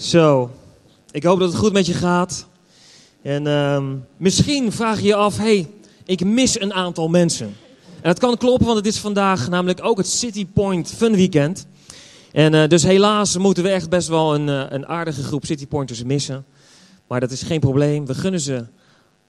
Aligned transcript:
Zo, 0.00 0.50
ik 1.10 1.22
hoop 1.22 1.38
dat 1.38 1.48
het 1.48 1.58
goed 1.58 1.72
met 1.72 1.86
je 1.86 1.94
gaat. 1.94 2.46
En 3.22 3.46
ehm, 3.46 3.96
misschien 4.16 4.72
vraag 4.72 5.00
je 5.00 5.06
je 5.06 5.14
af, 5.14 5.36
hey, 5.36 5.68
ik 6.04 6.24
mis 6.24 6.60
een 6.60 6.72
aantal 6.72 7.08
mensen. 7.08 7.46
En 7.94 8.02
dat 8.02 8.18
kan 8.18 8.36
kloppen, 8.36 8.66
want 8.66 8.78
het 8.78 8.86
is 8.86 8.98
vandaag 8.98 9.48
namelijk 9.48 9.84
ook 9.84 9.96
het 9.96 10.08
City 10.08 10.46
Point 10.46 10.90
Fun 10.96 11.12
Weekend. 11.12 11.66
En 12.32 12.54
eh, 12.54 12.68
dus 12.68 12.82
helaas 12.82 13.36
moeten 13.36 13.62
we 13.62 13.68
echt 13.68 13.88
best 13.88 14.08
wel 14.08 14.34
een, 14.34 14.48
eh, 14.48 14.64
een 14.68 14.86
aardige 14.86 15.22
groep 15.22 15.44
City 15.44 15.66
Pointers 15.66 16.04
missen. 16.04 16.44
Maar 17.06 17.20
dat 17.20 17.30
is 17.30 17.42
geen 17.42 17.60
probleem. 17.60 18.06
We 18.06 18.14
gunnen 18.14 18.40
ze 18.40 18.64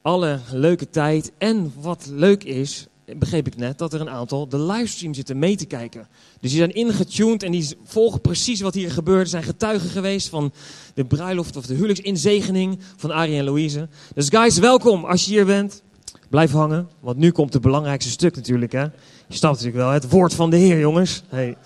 alle 0.01 0.39
leuke 0.51 0.89
tijd. 0.89 1.31
En 1.37 1.73
wat 1.79 2.07
leuk 2.11 2.43
is, 2.43 2.87
begreep 3.17 3.47
ik 3.47 3.55
net, 3.55 3.77
dat 3.77 3.93
er 3.93 4.01
een 4.01 4.09
aantal 4.09 4.47
de 4.47 4.59
livestream 4.59 5.13
zitten 5.13 5.39
mee 5.39 5.55
te 5.55 5.65
kijken. 5.65 6.07
Dus 6.39 6.49
die 6.49 6.59
zijn 6.59 6.73
ingetuned 6.73 7.43
en 7.43 7.51
die 7.51 7.77
volgen 7.83 8.21
precies 8.21 8.61
wat 8.61 8.73
hier 8.73 8.91
gebeurt. 8.91 9.23
Ze 9.23 9.29
zijn 9.29 9.43
getuigen 9.43 9.89
geweest 9.89 10.29
van 10.29 10.51
de 10.93 11.05
bruiloft 11.05 11.55
of 11.55 11.65
de 11.65 11.73
huwelijksinzegening 11.73 12.79
van 12.95 13.11
Arie 13.11 13.37
en 13.37 13.43
Louise. 13.43 13.87
Dus 14.13 14.29
guys, 14.29 14.57
welkom 14.57 15.05
als 15.05 15.25
je 15.25 15.31
hier 15.31 15.45
bent. 15.45 15.83
Blijf 16.29 16.51
hangen, 16.51 16.89
want 16.99 17.17
nu 17.17 17.31
komt 17.31 17.53
het 17.53 17.61
belangrijkste 17.61 18.11
stuk 18.11 18.35
natuurlijk. 18.35 18.71
Hè? 18.71 18.83
Je 19.27 19.37
snapt 19.37 19.55
natuurlijk 19.55 19.83
wel, 19.83 19.89
het 19.89 20.09
woord 20.09 20.33
van 20.33 20.49
de 20.49 20.57
Heer, 20.57 20.79
jongens. 20.79 21.23
Hey. 21.27 21.57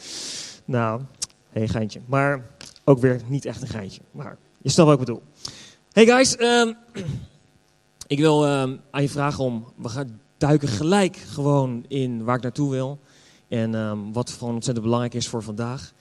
Nou, 0.65 1.01
hey, 1.49 1.67
geintje. 1.67 2.01
Maar 2.05 2.45
ook 2.83 2.99
weer 2.99 3.21
niet 3.27 3.45
echt 3.45 3.61
een 3.61 3.67
geintje. 3.67 4.01
Maar 4.11 4.37
je 4.61 4.69
snapt 4.69 4.89
wat 4.89 4.99
ik 4.99 5.05
bedoel. 5.05 5.21
Hey 5.91 6.05
guys, 6.05 6.39
um, 6.39 6.77
ik 8.07 8.19
wil 8.19 8.47
um, 8.47 8.79
aan 8.91 9.01
je 9.01 9.09
vragen 9.09 9.43
om, 9.43 9.65
we 9.75 9.89
gaan 9.89 10.19
duiken 10.37 10.67
gelijk 10.67 11.15
gewoon 11.15 11.85
in 11.87 12.23
waar 12.23 12.35
ik 12.35 12.41
naartoe 12.41 12.71
wil. 12.71 12.99
En 13.47 13.73
um, 13.73 14.13
wat 14.13 14.31
van 14.31 14.53
ontzettend 14.53 14.85
belangrijk 14.85 15.13
is 15.13 15.27
voor 15.27 15.43
vandaag. 15.43 15.93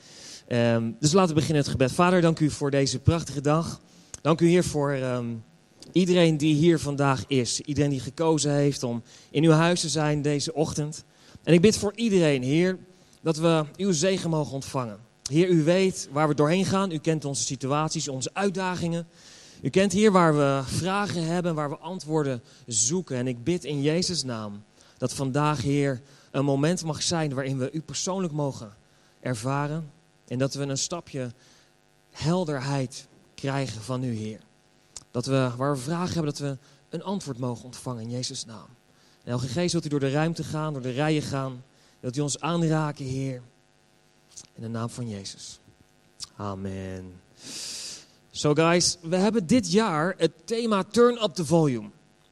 Um, 0.49 0.97
dus 1.01 1.13
laten 1.13 1.29
we 1.29 1.35
beginnen 1.35 1.63
het 1.63 1.71
gebed. 1.71 1.93
Vader, 1.93 2.21
dank 2.21 2.41
u 2.41 2.51
voor 2.51 2.71
deze 2.71 2.99
prachtige 2.99 3.41
dag. 3.41 3.81
Dank 4.23 4.41
u 4.41 4.49
Heer 4.49 4.65
voor 4.65 4.93
um, 4.93 5.45
iedereen 5.93 6.37
die 6.37 6.55
hier 6.55 6.79
vandaag 6.79 7.25
is. 7.27 7.61
Iedereen 7.61 7.91
die 7.91 8.01
gekozen 8.01 8.53
heeft 8.53 8.83
om 8.83 9.03
in 9.31 9.45
uw 9.45 9.51
huis 9.51 9.81
te 9.81 9.89
zijn 9.89 10.23
deze 10.23 10.55
ochtend. 10.55 11.05
En 11.43 11.55
ik 11.55 11.61
bid 11.61 11.79
voor 11.79 11.93
iedereen, 11.95 12.43
Heer, 12.43 12.79
dat 13.23 13.37
we 13.37 13.65
uw 13.77 13.93
zegen 13.93 14.31
mogen 14.31 14.55
ontvangen. 14.55 14.99
Heer, 15.31 15.49
u 15.49 15.63
weet 15.63 16.09
waar 16.13 16.29
we 16.29 16.35
doorheen 16.35 16.65
gaan. 16.65 16.91
U 16.91 16.99
kent 16.99 17.25
onze 17.25 17.43
situaties, 17.43 18.09
onze 18.09 18.31
uitdagingen. 18.33 19.07
U 19.63 19.69
kent 19.71 19.93
hier 19.93 20.13
waar 20.13 20.37
we 20.37 20.63
vragen 20.65 21.25
hebben, 21.25 21.55
waar 21.55 21.71
we 21.71 21.79
antwoorden 21.79 22.43
zoeken. 22.67 23.17
En 23.17 23.27
ik 23.27 23.45
bid 23.45 23.65
in 23.65 23.83
Jezus' 23.83 24.23
naam 24.23 24.65
dat 24.99 25.15
vandaag, 25.15 25.63
Heer, 25.63 26.01
een 26.31 26.45
moment 26.45 26.85
mag 26.85 27.03
zijn 27.03 27.35
waarin 27.35 27.59
we 27.59 27.73
u 27.73 27.81
persoonlijk 27.81 28.33
mogen 28.33 28.75
ervaren. 29.21 29.91
En 30.29 30.39
dat 30.39 30.55
we 30.55 30.63
een 30.63 30.79
stapje 30.79 31.33
helderheid 32.11 33.07
krijgen 33.35 33.83
van 33.83 34.05
u, 34.05 34.15
Heer. 34.15 34.41
Dat 35.11 35.27
we, 35.27 35.51
waar 35.57 35.73
we 35.73 35.83
vragen 35.83 36.15
hebben, 36.15 36.33
dat 36.33 36.39
we 36.39 36.57
een 36.89 37.03
antwoord 37.03 37.39
mogen 37.39 37.65
ontvangen 37.65 38.03
in 38.03 38.11
Jezus' 38.11 38.45
naam. 38.45 38.67
En 39.25 39.33
Elke 39.33 39.49
Geest 39.49 39.73
wilt 39.73 39.85
u 39.85 39.89
door 39.89 40.01
de 40.01 40.11
ruimte 40.11 40.45
gaan, 40.45 40.73
door 40.73 40.83
de 40.83 40.91
rijen 40.91 41.23
gaan. 41.23 41.65
Wilt 42.01 42.17
u 42.17 42.21
ons 42.21 42.41
aanraken, 42.41 43.05
Heer. 43.05 43.43
In 44.55 44.63
de 44.63 44.69
naam 44.69 44.89
van 44.91 45.09
Jezus. 45.09 45.59
Amen. 46.37 47.21
So 48.37 48.55
guys, 48.55 48.97
we 49.01 49.17
hebben 49.17 49.47
dit 49.47 49.73
jaar 49.73 50.15
het 50.17 50.33
thema 50.45 50.83
Turn 50.83 51.23
Up 51.23 51.35
the 51.35 51.47
Volume. 51.47 51.91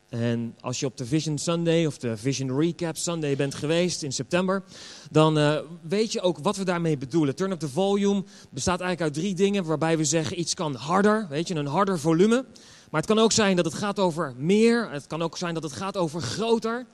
En 0.09 0.55
als 0.61 0.81
je 0.81 0.87
op 0.87 0.97
de 0.97 1.07
Vision 1.07 1.39
Sunday 1.39 1.87
of 1.87 1.99
de 1.99 2.17
Vision 2.17 2.59
Recap 2.61 2.97
Sunday 2.97 3.37
bent 3.37 3.55
geweest 3.55 4.03
in 4.03 4.13
september, 4.13 4.63
dan 5.11 5.39
uh, 5.39 5.59
weet 5.83 6.13
je 6.13 6.21
ook 6.21 6.39
wat 6.39 6.57
we 6.57 6.65
daarmee 6.65 6.97
bedoelen. 6.97 7.37
Turn 7.37 7.51
up 7.51 7.59
the 7.59 7.69
volume 7.69 8.25
bestaat 8.51 8.81
eigenlijk 8.81 9.01
uit 9.01 9.25
drie 9.25 9.35
dingen 9.35 9.65
waarbij 9.65 9.97
we 9.97 10.05
zeggen 10.05 10.41
iets 10.41 10.55
kan 10.55 10.75
harder, 10.75 11.27
weet 11.29 11.49
je, 11.49 11.55
een 11.55 11.67
harder 11.67 11.99
volume. 11.99 12.45
Maar 12.91 13.01
het 13.01 13.11
kan 13.11 13.19
ook 13.19 13.33
zijn 13.33 13.57
dat 13.57 13.65
het 13.65 13.75
gaat 13.75 13.99
over 13.99 14.35
meer, 14.37 14.91
het 14.91 15.07
kan 15.07 15.23
ook 15.23 15.37
zijn 15.37 15.55
dat 15.55 15.63
het 15.63 15.73
gaat 15.73 15.97
over 15.97 16.21
groter. 16.21 16.87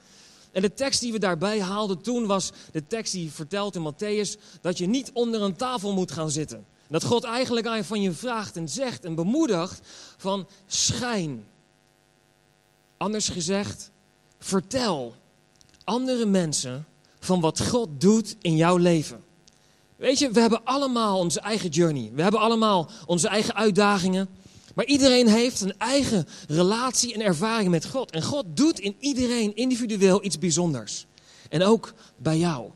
En 0.53 0.62
de 0.62 0.75
tekst 0.75 1.00
die 1.00 1.12
we 1.12 1.19
daarbij 1.19 1.60
haalden 1.60 2.03
toen 2.03 2.27
was 2.27 2.53
de 2.72 2.87
tekst 2.87 3.12
die 3.12 3.33
vertelt 3.33 3.77
in 3.77 3.93
Matthäus 3.93 4.60
dat 4.60 4.78
je 4.78 4.87
niet 4.87 5.10
onder 5.12 5.43
een 5.43 5.56
tafel 5.56 5.93
moet 5.93 6.12
gaan 6.12 6.31
zitten. 6.31 6.66
Dat 6.88 7.04
God 7.04 7.25
eigenlijk 7.25 7.66
aan 7.66 7.76
je 7.76 7.84
van 7.84 8.00
je 8.00 8.12
vraagt 8.12 8.56
en 8.56 8.69
zegt 8.69 9.04
en 9.04 9.15
bemoedigt 9.15 9.81
van 10.16 10.49
schijn. 10.66 11.44
Anders 12.97 13.28
gezegd, 13.28 13.91
vertel 14.38 15.15
andere 15.84 16.27
mensen 16.27 16.87
van 17.21 17.41
wat 17.41 17.66
God 17.66 17.88
doet 18.00 18.37
in 18.41 18.56
jouw 18.56 18.77
leven. 18.77 19.25
Weet 19.97 20.19
je, 20.19 20.31
we 20.31 20.41
hebben 20.41 20.65
allemaal 20.65 21.19
onze 21.19 21.41
eigen 21.41 21.69
journey. 21.69 22.10
We 22.15 22.22
hebben 22.22 22.41
allemaal 22.41 22.91
onze 23.06 23.28
eigen 23.28 23.54
uitdagingen. 23.54 24.28
Maar 24.75 24.84
iedereen 24.84 25.28
heeft 25.28 25.60
een 25.60 25.78
eigen 25.78 26.27
relatie 26.48 27.15
en 27.15 27.21
ervaring 27.21 27.71
met 27.71 27.87
God. 27.87 28.10
En 28.10 28.22
God 28.22 28.44
doet 28.48 28.81
in 28.81 28.97
iedereen 28.98 29.56
individueel 29.56 30.25
iets 30.25 30.38
bijzonders. 30.38 31.06
En 31.48 31.62
ook 31.62 31.93
bij 32.16 32.38
jou. 32.38 32.71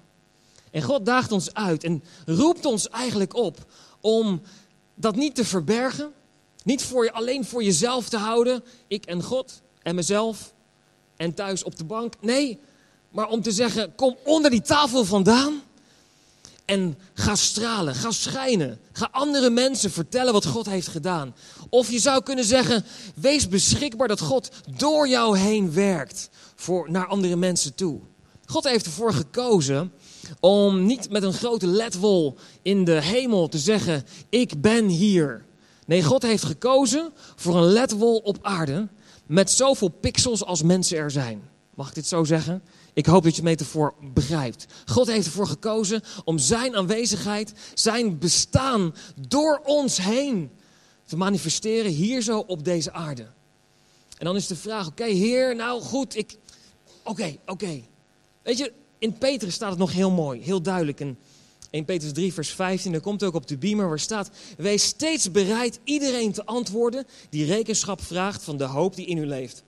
En 0.73 0.83
God 0.83 1.07
daagt 1.07 1.33
ons 1.33 1.55
uit 1.55 1.85
en 1.85 2.03
roept 2.27 2.65
ons 2.65 2.89
eigenlijk 2.89 3.35
op 3.35 3.73
om 4.01 4.43
dat 4.95 5.17
niet 5.17 5.35
te 5.35 5.45
verbergen. 5.45 6.13
Niet 6.65 6.83
voor 6.83 7.05
je, 7.05 7.13
alleen 7.13 7.45
voor 7.45 7.63
jezelf 7.63 8.09
te 8.09 8.17
houden, 8.17 8.65
ik 8.87 9.05
en 9.05 9.23
God 9.23 9.63
en 9.83 9.95
mezelf 9.95 10.53
en 11.17 11.35
thuis 11.35 11.63
op 11.63 11.77
de 11.77 11.85
bank. 11.85 12.15
Nee, 12.21 12.59
maar 13.11 13.29
om 13.29 13.43
te 13.43 13.53
zeggen, 13.53 13.95
kom 13.95 14.17
onder 14.25 14.51
die 14.51 14.63
tafel 14.63 15.05
vandaan 15.05 15.63
en 16.65 16.99
ga 17.15 17.35
stralen, 17.35 17.95
ga 17.95 18.11
schijnen. 18.11 18.81
Ga 18.93 19.09
andere 19.13 19.51
mensen 19.51 19.91
vertellen 19.91 20.33
wat 20.33 20.47
God 20.47 20.67
heeft 20.67 20.89
gedaan. 20.89 21.35
Of 21.69 21.91
je 21.91 21.99
zou 21.99 22.23
kunnen 22.23 22.45
zeggen, 22.45 22.85
wees 23.15 23.49
beschikbaar 23.49 24.09
dat 24.09 24.21
God 24.21 24.51
door 24.77 25.09
jou 25.09 25.39
heen 25.39 25.73
werkt 25.73 26.31
voor, 26.55 26.91
naar 26.91 27.07
andere 27.07 27.37
mensen 27.37 27.75
toe. 27.75 28.01
God 28.47 28.65
heeft 28.65 28.87
ervoor 28.87 29.13
gekozen 29.13 29.93
om 30.41 30.87
niet 30.87 31.11
met 31.11 31.23
een 31.23 31.33
grote 31.33 31.67
ledwol 31.67 32.37
in 32.63 32.85
de 32.85 33.03
hemel 33.03 33.49
te 33.49 33.59
zeggen, 33.59 34.05
ik 34.29 34.61
ben 34.61 34.87
hier. 34.87 35.45
Nee, 35.87 36.03
God 36.03 36.23
heeft 36.23 36.45
gekozen 36.45 37.13
voor 37.37 37.57
een 37.57 37.73
ledwol 37.73 38.17
op 38.17 38.39
aarde 38.43 38.89
met 39.27 39.51
zoveel 39.51 39.89
pixels 39.89 40.45
als 40.45 40.63
mensen 40.63 40.99
er 40.99 41.11
zijn. 41.11 41.43
Mag 41.75 41.89
ik 41.89 41.95
dit 41.95 42.07
zo 42.07 42.25
zeggen? 42.25 42.63
Ik 42.93 43.07
hoop 43.07 43.23
dat 43.23 43.37
je 43.37 43.43
metafoor 43.43 43.95
begrijpt. 44.13 44.67
God 44.87 45.07
heeft 45.07 45.27
ervoor 45.27 45.47
gekozen 45.47 46.03
om 46.25 46.39
zijn 46.39 46.77
aanwezigheid, 46.77 47.53
zijn 47.75 48.19
bestaan 48.19 48.95
door 49.29 49.61
ons 49.65 49.97
heen 49.97 50.51
te 51.07 51.17
manifesteren 51.17 51.91
hier 51.91 52.23
zo 52.23 52.39
op 52.39 52.65
deze 52.65 52.93
aarde. 52.93 53.27
En 54.19 54.25
dan 54.25 54.37
is 54.37 54.47
de 54.47 54.57
vraag, 54.57 54.87
oké 54.87 55.05
Heer, 55.05 55.57
nou 55.57 55.81
goed, 55.81 56.17
ik... 56.17 56.37
Oké, 57.05 57.37
oké. 57.47 57.83
Weet 58.43 58.59
je, 58.59 58.73
in 59.03 59.19
Petrus 59.19 59.55
staat 59.55 59.71
het 59.71 59.79
nog 59.79 59.93
heel 59.93 60.11
mooi, 60.11 60.41
heel 60.43 60.63
duidelijk. 60.63 61.01
In 61.01 61.19
1 61.71 61.85
Petrus 61.85 62.13
3 62.13 62.33
vers 62.33 62.51
15, 62.51 62.93
daar 62.93 63.01
komt 63.01 63.23
ook 63.23 63.35
op 63.35 63.47
de 63.47 63.59
beamer 63.59 63.89
waar 63.89 63.99
staat... 63.99 64.31
Wees 64.57 64.85
steeds 64.85 65.31
bereid 65.31 65.81
iedereen 65.85 66.33
te 66.33 66.45
antwoorden 66.45 67.07
die 67.31 67.45
rekenschap 67.45 68.03
vraagt 68.03 68.43
van 68.43 68.57
de 68.57 68.65
hoop 68.65 68.95
die 68.97 69.07
in 69.07 69.17
u 69.17 69.27
leeft. 69.27 69.63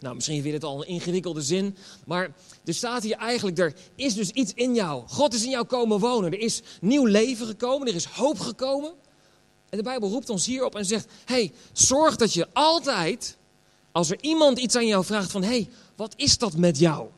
Nou, 0.00 0.14
misschien 0.14 0.34
vind 0.34 0.46
je 0.46 0.52
het 0.52 0.64
al 0.64 0.80
een 0.80 0.88
ingewikkelde 0.88 1.42
zin, 1.42 1.76
maar 2.04 2.34
er 2.64 2.74
staat 2.74 3.02
hier 3.02 3.16
eigenlijk, 3.16 3.58
er 3.58 3.74
is 3.94 4.14
dus 4.14 4.30
iets 4.30 4.52
in 4.54 4.74
jou. 4.74 5.02
God 5.08 5.34
is 5.34 5.44
in 5.44 5.50
jou 5.50 5.66
komen 5.66 5.98
wonen, 5.98 6.32
er 6.32 6.40
is 6.40 6.62
nieuw 6.80 7.04
leven 7.04 7.46
gekomen, 7.46 7.88
er 7.88 7.94
is 7.94 8.04
hoop 8.04 8.38
gekomen. 8.38 8.92
En 9.68 9.78
de 9.78 9.84
Bijbel 9.84 10.08
roept 10.08 10.30
ons 10.30 10.46
hierop 10.46 10.74
en 10.74 10.84
zegt, 10.84 11.08
hey, 11.24 11.52
zorg 11.72 12.16
dat 12.16 12.32
je 12.32 12.46
altijd, 12.52 13.36
als 13.92 14.10
er 14.10 14.18
iemand 14.20 14.58
iets 14.58 14.76
aan 14.76 14.86
jou 14.86 15.04
vraagt 15.04 15.30
van, 15.30 15.42
hey, 15.42 15.68
wat 15.96 16.14
is 16.16 16.38
dat 16.38 16.56
met 16.56 16.78
jou? 16.78 17.08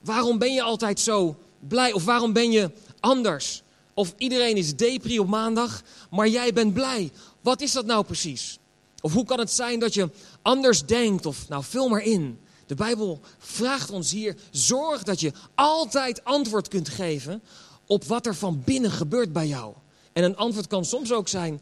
Waarom 0.00 0.38
ben 0.38 0.52
je 0.52 0.62
altijd 0.62 1.00
zo 1.00 1.36
blij 1.68 1.92
of 1.92 2.04
waarom 2.04 2.32
ben 2.32 2.50
je 2.50 2.70
anders? 3.00 3.62
Of 3.94 4.14
iedereen 4.16 4.56
is 4.56 4.76
depri 4.76 5.18
op 5.18 5.28
maandag, 5.28 5.82
maar 6.10 6.28
jij 6.28 6.52
bent 6.52 6.74
blij. 6.74 7.10
Wat 7.40 7.60
is 7.60 7.72
dat 7.72 7.86
nou 7.86 8.04
precies? 8.04 8.58
Of 9.00 9.12
hoe 9.12 9.24
kan 9.24 9.38
het 9.38 9.50
zijn 9.50 9.78
dat 9.78 9.94
je 9.94 10.10
anders 10.42 10.86
denkt? 10.86 11.26
Of 11.26 11.48
nou, 11.48 11.64
vul 11.64 11.88
maar 11.88 12.02
in. 12.02 12.40
De 12.66 12.74
Bijbel 12.74 13.20
vraagt 13.38 13.90
ons 13.90 14.10
hier: 14.10 14.36
zorg 14.50 15.02
dat 15.02 15.20
je 15.20 15.32
altijd 15.54 16.24
antwoord 16.24 16.68
kunt 16.68 16.88
geven 16.88 17.42
op 17.86 18.04
wat 18.04 18.26
er 18.26 18.34
van 18.34 18.62
binnen 18.64 18.90
gebeurt 18.90 19.32
bij 19.32 19.46
jou. 19.46 19.74
En 20.12 20.24
een 20.24 20.36
antwoord 20.36 20.66
kan 20.66 20.84
soms 20.84 21.12
ook 21.12 21.28
zijn: 21.28 21.60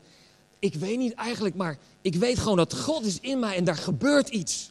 ik 0.58 0.74
weet 0.74 0.98
niet 0.98 1.14
eigenlijk, 1.14 1.54
maar 1.54 1.78
ik 2.00 2.14
weet 2.14 2.38
gewoon 2.38 2.56
dat 2.56 2.74
God 2.74 3.04
is 3.04 3.20
in 3.20 3.38
mij 3.38 3.56
en 3.56 3.64
daar 3.64 3.76
gebeurt 3.76 4.28
iets. 4.28 4.70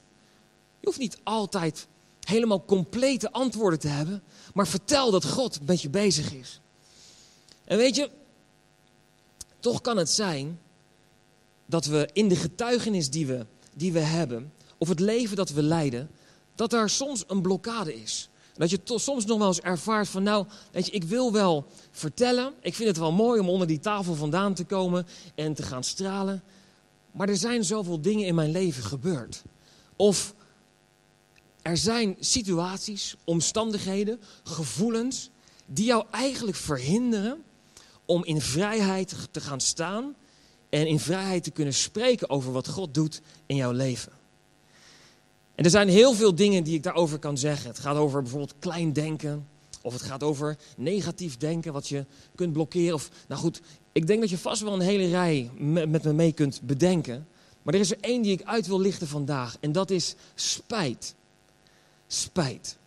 Je 0.80 0.86
hoeft 0.86 1.00
niet 1.00 1.18
altijd 1.24 1.88
helemaal 2.28 2.66
complete 2.66 3.32
antwoorden 3.32 3.80
te 3.80 3.88
hebben, 3.88 4.24
maar 4.54 4.68
vertel 4.68 5.12
dat 5.12 5.26
God 5.26 5.60
met 5.66 5.82
je 5.82 5.90
bezig 5.90 6.34
is. 6.34 6.62
En 7.64 7.78
weet 7.78 7.96
je, 7.96 8.10
toch 9.60 9.82
kan 9.82 9.98
het 9.98 10.10
zijn 10.10 10.60
dat 11.66 11.86
we 11.86 12.10
in 12.14 12.28
de 12.28 12.36
getuigenis 12.36 13.10
die 13.10 13.26
we, 13.26 13.46
die 13.74 13.94
we 13.94 14.00
hebben, 14.00 14.54
of 14.78 14.88
het 14.88 15.00
leven 15.00 15.36
dat 15.36 15.50
we 15.50 15.64
leiden, 15.64 16.10
dat 16.56 16.70
daar 16.70 16.90
soms 16.90 17.24
een 17.28 17.42
blokkade 17.42 18.02
is. 18.02 18.30
Dat 18.54 18.70
je 18.70 18.80
soms 18.84 19.26
nog 19.26 19.38
wel 19.38 19.48
eens 19.48 19.62
ervaart 19.62 20.08
van, 20.08 20.24
nou, 20.24 20.46
weet 20.72 20.86
je, 20.86 20.92
ik 20.92 21.04
wil 21.04 21.32
wel 21.32 21.66
vertellen. 21.92 22.54
Ik 22.62 22.76
vind 22.76 22.90
het 22.90 22.98
wel 22.98 23.12
mooi 23.12 23.40
om 23.40 23.50
onder 23.50 23.68
die 23.68 23.80
tafel 23.80 24.16
vandaan 24.16 24.54
te 24.54 24.66
komen 24.66 25.08
en 25.36 25.54
te 25.54 25.64
gaan 25.64 25.84
stralen. 25.84 26.44
Maar 27.12 27.30
er 27.30 27.38
zijn 27.38 27.64
zoveel 27.64 28.02
dingen 28.02 28.26
in 28.26 28.36
mijn 28.36 28.52
leven 28.52 28.84
gebeurd. 28.84 29.44
Of 29.96 30.34
er 31.68 31.78
zijn 31.78 32.16
situaties, 32.20 33.16
omstandigheden, 33.24 34.20
gevoelens 34.44 35.30
die 35.66 35.86
jou 35.86 36.06
eigenlijk 36.12 36.58
verhinderen 36.58 37.44
om 38.06 38.26
in 38.26 38.42
vrijheid 38.42 39.16
te 39.32 39.42
gaan 39.42 39.60
staan 39.60 40.16
en 40.70 40.88
in 40.88 41.00
vrijheid 41.00 41.44
te 41.44 41.52
kunnen 41.52 41.74
spreken 41.74 42.30
over 42.30 42.52
wat 42.52 42.68
God 42.68 42.94
doet 42.94 43.22
in 43.46 43.56
jouw 43.56 43.72
leven. 43.72 44.12
En 45.56 45.64
er 45.64 45.70
zijn 45.70 45.90
heel 45.90 46.14
veel 46.14 46.36
dingen 46.36 46.64
die 46.64 46.76
ik 46.76 46.84
daarover 46.84 47.20
kan 47.20 47.38
zeggen. 47.38 47.70
Het 47.70 47.80
gaat 47.80 47.96
over 47.96 48.22
bijvoorbeeld 48.22 48.56
klein 48.60 48.94
denken, 48.94 49.48
of 49.82 49.94
het 49.94 50.02
gaat 50.02 50.24
over 50.24 50.58
negatief 50.78 51.38
denken, 51.38 51.74
wat 51.74 51.88
je 51.88 52.06
kunt 52.36 52.54
blokkeren. 52.54 52.94
Of, 52.94 53.10
nou 53.28 53.42
goed, 53.42 53.62
ik 53.92 54.08
denk 54.08 54.20
dat 54.20 54.30
je 54.30 54.38
vast 54.38 54.62
wel 54.62 54.74
een 54.74 54.80
hele 54.80 55.10
rij 55.10 55.50
me- 55.58 55.88
met 55.88 56.04
me 56.04 56.14
mee 56.14 56.34
kunt 56.34 56.62
bedenken. 56.62 57.28
Maar 57.62 57.74
er 57.74 57.80
is 57.80 57.92
er 57.92 57.98
één 58.02 58.22
die 58.22 58.32
ik 58.32 58.44
uit 58.44 58.68
wil 58.68 58.80
lichten 58.80 59.08
vandaag, 59.08 59.58
en 59.60 59.72
dat 59.72 59.90
is 59.90 60.16
spijt. 60.36 61.16
Spijt. 62.08 62.78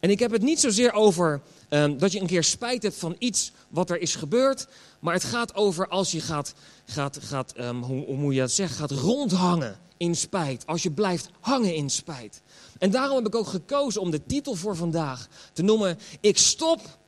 En 0.00 0.10
ik 0.10 0.18
heb 0.18 0.30
het 0.30 0.42
niet 0.42 0.60
zozeer 0.60 0.92
over 0.92 1.42
ehm, 1.68 1.98
dat 1.98 2.12
je 2.12 2.20
een 2.20 2.26
keer 2.26 2.44
spijt 2.44 2.82
hebt 2.82 2.96
van 2.96 3.16
iets 3.18 3.52
wat 3.68 3.90
er 3.90 4.00
is 4.00 4.14
gebeurd. 4.14 4.66
Maar 5.00 5.14
het 5.14 5.24
gaat 5.24 5.54
over 5.54 5.88
als 5.88 6.12
je 6.12 6.20
gaat, 6.20 6.54
gaat, 6.84 7.18
gaat 7.22 7.52
ehm, 7.52 7.76
hoe, 7.76 8.04
hoe 8.04 8.16
moet 8.16 8.34
je 8.34 8.40
dat 8.40 8.50
zeggen, 8.50 8.76
gaat 8.76 8.90
rondhangen 8.90 9.78
in 9.96 10.16
spijt. 10.16 10.66
Als 10.66 10.82
je 10.82 10.90
blijft 10.90 11.30
hangen 11.40 11.74
in 11.74 11.90
spijt. 11.90 12.42
En 12.78 12.90
daarom 12.90 13.16
heb 13.16 13.26
ik 13.26 13.34
ook 13.34 13.46
gekozen 13.46 14.00
om 14.00 14.10
de 14.10 14.26
titel 14.26 14.54
voor 14.54 14.76
vandaag 14.76 15.28
te 15.52 15.62
noemen: 15.62 15.98
Ik 16.20 16.38
stop, 16.38 16.98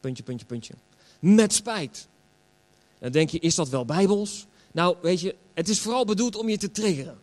puntje, 0.00 0.22
puntje, 0.22 0.46
puntje, 0.46 0.74
met 1.20 1.52
spijt. 1.52 2.08
Dan 2.98 3.12
denk 3.12 3.30
je, 3.30 3.38
is 3.38 3.54
dat 3.54 3.68
wel 3.68 3.84
bijbels? 3.84 4.46
Nou, 4.72 4.96
weet 5.02 5.20
je, 5.20 5.36
het 5.54 5.68
is 5.68 5.80
vooral 5.80 6.04
bedoeld 6.04 6.36
om 6.36 6.48
je 6.48 6.58
te 6.58 6.70
triggeren. 6.70 7.18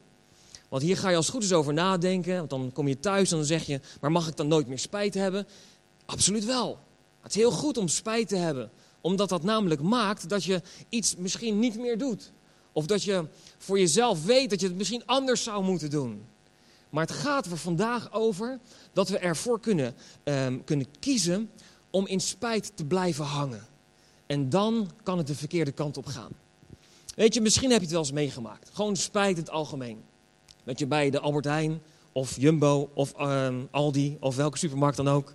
Want 0.69 0.83
hier 0.83 0.97
ga 0.97 1.09
je 1.09 1.15
als 1.15 1.25
het 1.25 1.35
goed 1.35 1.43
is 1.43 1.53
over 1.53 1.73
nadenken. 1.73 2.37
Want 2.37 2.49
dan 2.49 2.71
kom 2.73 2.87
je 2.87 2.99
thuis 2.99 3.31
en 3.31 3.37
dan 3.37 3.45
zeg 3.45 3.65
je, 3.65 3.79
maar 4.01 4.11
mag 4.11 4.27
ik 4.27 4.35
dan 4.35 4.47
nooit 4.47 4.67
meer 4.67 4.79
spijt 4.79 5.13
hebben? 5.13 5.47
Absoluut 6.05 6.45
wel. 6.45 6.79
Het 7.21 7.35
is 7.35 7.41
heel 7.41 7.51
goed 7.51 7.77
om 7.77 7.87
spijt 7.87 8.27
te 8.27 8.35
hebben. 8.35 8.71
Omdat 9.01 9.29
dat 9.29 9.43
namelijk 9.43 9.81
maakt 9.81 10.29
dat 10.29 10.43
je 10.43 10.61
iets 10.89 11.15
misschien 11.15 11.59
niet 11.59 11.77
meer 11.77 11.97
doet. 11.97 12.31
Of 12.71 12.85
dat 12.85 13.03
je 13.03 13.27
voor 13.57 13.79
jezelf 13.79 14.25
weet 14.25 14.49
dat 14.49 14.59
je 14.59 14.67
het 14.67 14.75
misschien 14.75 15.05
anders 15.05 15.43
zou 15.43 15.63
moeten 15.63 15.89
doen. 15.89 16.25
Maar 16.89 17.05
het 17.05 17.15
gaat 17.15 17.45
er 17.45 17.57
vandaag 17.57 18.13
over 18.13 18.59
dat 18.93 19.09
we 19.09 19.17
ervoor 19.17 19.59
kunnen, 19.59 19.95
ehm, 20.23 20.59
kunnen 20.63 20.87
kiezen 20.99 21.49
om 21.89 22.07
in 22.07 22.19
spijt 22.19 22.71
te 22.75 22.85
blijven 22.85 23.25
hangen. 23.25 23.65
En 24.25 24.49
dan 24.49 24.91
kan 25.03 25.17
het 25.17 25.27
de 25.27 25.35
verkeerde 25.35 25.71
kant 25.71 25.97
op 25.97 26.05
gaan. 26.05 26.31
Weet 27.15 27.33
je, 27.33 27.41
misschien 27.41 27.69
heb 27.69 27.77
je 27.79 27.85
het 27.85 27.93
wel 27.93 28.03
eens 28.03 28.11
meegemaakt. 28.11 28.69
Gewoon 28.73 28.95
spijt 28.95 29.37
in 29.37 29.43
het 29.43 29.49
algemeen. 29.51 30.03
Dat 30.65 30.79
je 30.79 30.87
bij 30.87 31.09
de 31.09 31.19
Albert 31.19 31.45
Heijn 31.45 31.81
of 32.11 32.39
Jumbo 32.39 32.89
of 32.93 33.13
ehm, 33.13 33.63
Aldi 33.71 34.17
of 34.19 34.35
welke 34.35 34.57
supermarkt 34.57 34.97
dan 34.97 35.07
ook. 35.07 35.33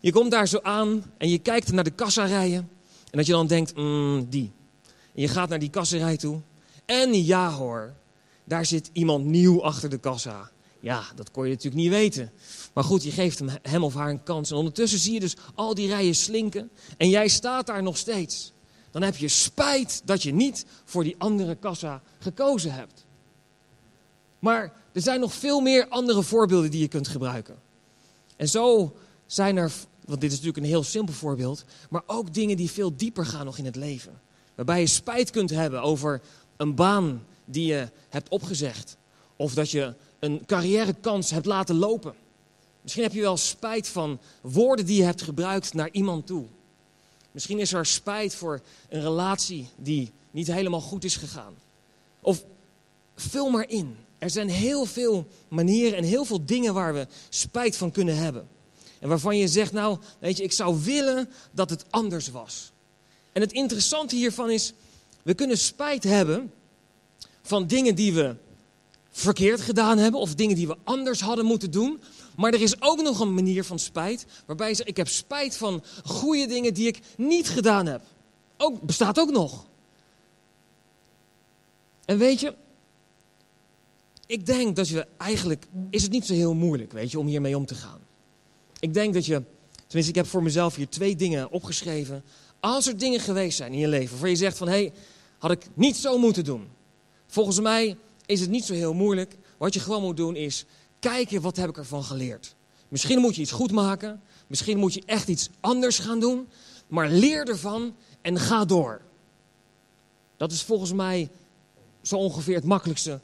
Je 0.00 0.12
komt 0.12 0.30
daar 0.30 0.48
zo 0.48 0.58
aan 0.62 1.04
en 1.18 1.28
je 1.28 1.38
kijkt 1.38 1.72
naar 1.72 1.84
de 1.84 1.90
kassarijen. 1.90 2.68
En 3.10 3.18
dat 3.18 3.26
je 3.26 3.32
dan 3.32 3.46
denkt, 3.46 3.76
mm, 3.76 4.26
die. 4.28 4.52
En 5.14 5.22
je 5.22 5.28
gaat 5.28 5.48
naar 5.48 5.58
die 5.58 5.70
kassarij 5.70 6.16
toe. 6.16 6.40
En 6.86 7.24
ja 7.24 7.50
hoor, 7.50 7.94
daar 8.44 8.66
zit 8.66 8.90
iemand 8.92 9.24
nieuw 9.24 9.62
achter 9.62 9.90
de 9.90 9.98
kassa. 9.98 10.50
Ja, 10.80 11.02
dat 11.14 11.30
kon 11.30 11.44
je 11.44 11.50
natuurlijk 11.50 11.82
niet 11.82 11.90
weten. 11.90 12.32
Maar 12.74 12.84
goed, 12.84 13.02
je 13.02 13.10
geeft 13.10 13.38
hem, 13.38 13.48
hem 13.62 13.84
of 13.84 13.94
haar 13.94 14.10
een 14.10 14.22
kans. 14.22 14.50
En 14.50 14.56
ondertussen 14.56 14.98
zie 14.98 15.12
je 15.12 15.20
dus 15.20 15.36
al 15.54 15.74
die 15.74 15.88
rijen 15.88 16.14
slinken. 16.14 16.70
En 16.96 17.08
jij 17.08 17.28
staat 17.28 17.66
daar 17.66 17.82
nog 17.82 17.96
steeds. 17.96 18.52
Dan 18.90 19.02
heb 19.02 19.16
je 19.16 19.28
spijt 19.28 20.02
dat 20.04 20.22
je 20.22 20.32
niet 20.32 20.64
voor 20.84 21.04
die 21.04 21.14
andere 21.18 21.54
kassa 21.54 22.02
gekozen 22.18 22.72
hebt. 22.72 23.06
Maar 24.38 24.72
er 24.92 25.00
zijn 25.00 25.20
nog 25.20 25.34
veel 25.34 25.60
meer 25.60 25.88
andere 25.88 26.22
voorbeelden 26.22 26.70
die 26.70 26.80
je 26.80 26.88
kunt 26.88 27.08
gebruiken. 27.08 27.58
En 28.36 28.48
zo 28.48 28.96
zijn 29.26 29.56
er, 29.56 29.72
want 30.04 30.20
dit 30.20 30.30
is 30.30 30.36
natuurlijk 30.36 30.64
een 30.64 30.72
heel 30.72 30.82
simpel 30.82 31.14
voorbeeld, 31.14 31.64
maar 31.90 32.02
ook 32.06 32.34
dingen 32.34 32.56
die 32.56 32.70
veel 32.70 32.96
dieper 32.96 33.26
gaan 33.26 33.44
nog 33.44 33.58
in 33.58 33.64
het 33.64 33.76
leven. 33.76 34.20
Waarbij 34.54 34.80
je 34.80 34.86
spijt 34.86 35.30
kunt 35.30 35.50
hebben 35.50 35.82
over 35.82 36.20
een 36.56 36.74
baan 36.74 37.24
die 37.44 37.66
je 37.66 37.88
hebt 38.08 38.28
opgezegd. 38.28 38.96
Of 39.36 39.54
dat 39.54 39.70
je 39.70 39.94
een 40.18 40.42
carrièrekans 40.46 41.30
hebt 41.30 41.46
laten 41.46 41.76
lopen. 41.76 42.14
Misschien 42.80 43.02
heb 43.02 43.12
je 43.12 43.20
wel 43.20 43.36
spijt 43.36 43.88
van 43.88 44.18
woorden 44.40 44.86
die 44.86 44.96
je 44.96 45.04
hebt 45.04 45.22
gebruikt 45.22 45.74
naar 45.74 45.88
iemand 45.92 46.26
toe. 46.26 46.46
Misschien 47.30 47.58
is 47.58 47.72
er 47.72 47.86
spijt 47.86 48.34
voor 48.34 48.60
een 48.88 49.00
relatie 49.00 49.68
die 49.76 50.12
niet 50.30 50.46
helemaal 50.46 50.80
goed 50.80 51.04
is 51.04 51.16
gegaan. 51.16 51.54
Of 52.20 52.44
vul 53.14 53.50
maar 53.50 53.68
in. 53.68 53.96
Er 54.18 54.30
zijn 54.30 54.48
heel 54.48 54.84
veel 54.84 55.26
manieren 55.48 55.98
en 55.98 56.04
heel 56.04 56.24
veel 56.24 56.44
dingen 56.44 56.74
waar 56.74 56.94
we 56.94 57.06
spijt 57.28 57.76
van 57.76 57.90
kunnen 57.90 58.16
hebben. 58.16 58.48
En 59.00 59.08
waarvan 59.08 59.36
je 59.36 59.48
zegt, 59.48 59.72
nou, 59.72 59.98
weet 60.18 60.36
je, 60.36 60.42
ik 60.42 60.52
zou 60.52 60.82
willen 60.84 61.28
dat 61.52 61.70
het 61.70 61.84
anders 61.90 62.30
was. 62.30 62.72
En 63.32 63.40
het 63.40 63.52
interessante 63.52 64.16
hiervan 64.16 64.50
is, 64.50 64.72
we 65.22 65.34
kunnen 65.34 65.58
spijt 65.58 66.04
hebben 66.04 66.52
van 67.42 67.66
dingen 67.66 67.94
die 67.94 68.12
we 68.12 68.36
verkeerd 69.10 69.60
gedaan 69.60 69.98
hebben 69.98 70.20
of 70.20 70.34
dingen 70.34 70.56
die 70.56 70.66
we 70.66 70.76
anders 70.84 71.20
hadden 71.20 71.44
moeten 71.44 71.70
doen. 71.70 72.00
Maar 72.36 72.52
er 72.52 72.62
is 72.62 72.82
ook 72.82 73.02
nog 73.02 73.20
een 73.20 73.34
manier 73.34 73.64
van 73.64 73.78
spijt 73.78 74.26
waarbij 74.46 74.74
zegt, 74.74 74.88
ik 74.88 74.96
heb 74.96 75.08
spijt 75.08 75.56
van 75.56 75.84
goede 76.04 76.46
dingen 76.46 76.74
die 76.74 76.86
ik 76.86 77.00
niet 77.16 77.48
gedaan 77.48 77.86
heb. 77.86 78.02
Ook, 78.56 78.82
bestaat 78.82 79.18
ook 79.18 79.30
nog. 79.30 79.66
En 82.04 82.18
weet 82.18 82.40
je, 82.40 82.54
ik 84.28 84.46
denk 84.46 84.76
dat 84.76 84.88
je 84.88 85.06
eigenlijk, 85.16 85.66
is 85.90 86.02
het 86.02 86.10
niet 86.10 86.26
zo 86.26 86.32
heel 86.32 86.54
moeilijk, 86.54 86.92
weet 86.92 87.10
je, 87.10 87.18
om 87.18 87.26
hiermee 87.26 87.56
om 87.56 87.66
te 87.66 87.74
gaan. 87.74 88.00
Ik 88.80 88.94
denk 88.94 89.14
dat 89.14 89.26
je, 89.26 89.42
tenminste 89.86 90.08
ik 90.08 90.14
heb 90.14 90.26
voor 90.26 90.42
mezelf 90.42 90.74
hier 90.74 90.88
twee 90.88 91.16
dingen 91.16 91.50
opgeschreven. 91.50 92.24
Als 92.60 92.86
er 92.86 92.98
dingen 92.98 93.20
geweest 93.20 93.56
zijn 93.56 93.72
in 93.72 93.78
je 93.78 93.88
leven 93.88 94.10
waarvan 94.10 94.30
je 94.30 94.36
zegt 94.36 94.56
van, 94.58 94.68
hé, 94.68 94.74
hey, 94.74 94.92
had 95.38 95.50
ik 95.50 95.66
niet 95.74 95.96
zo 95.96 96.18
moeten 96.18 96.44
doen. 96.44 96.68
Volgens 97.26 97.60
mij 97.60 97.96
is 98.26 98.40
het 98.40 98.50
niet 98.50 98.64
zo 98.64 98.72
heel 98.72 98.94
moeilijk. 98.94 99.36
Wat 99.56 99.74
je 99.74 99.80
gewoon 99.80 100.02
moet 100.02 100.16
doen 100.16 100.36
is 100.36 100.64
kijken 100.98 101.40
wat 101.40 101.56
heb 101.56 101.68
ik 101.68 101.76
ervan 101.76 102.04
geleerd. 102.04 102.54
Misschien 102.88 103.20
moet 103.20 103.34
je 103.34 103.42
iets 103.42 103.50
goed 103.50 103.72
maken. 103.72 104.22
Misschien 104.46 104.78
moet 104.78 104.94
je 104.94 105.02
echt 105.06 105.28
iets 105.28 105.48
anders 105.60 105.98
gaan 105.98 106.20
doen. 106.20 106.48
Maar 106.86 107.08
leer 107.08 107.48
ervan 107.48 107.94
en 108.22 108.38
ga 108.38 108.64
door. 108.64 109.00
Dat 110.36 110.52
is 110.52 110.62
volgens 110.62 110.92
mij 110.92 111.28
zo 112.02 112.16
ongeveer 112.16 112.54
het 112.54 112.64
makkelijkste 112.64 113.20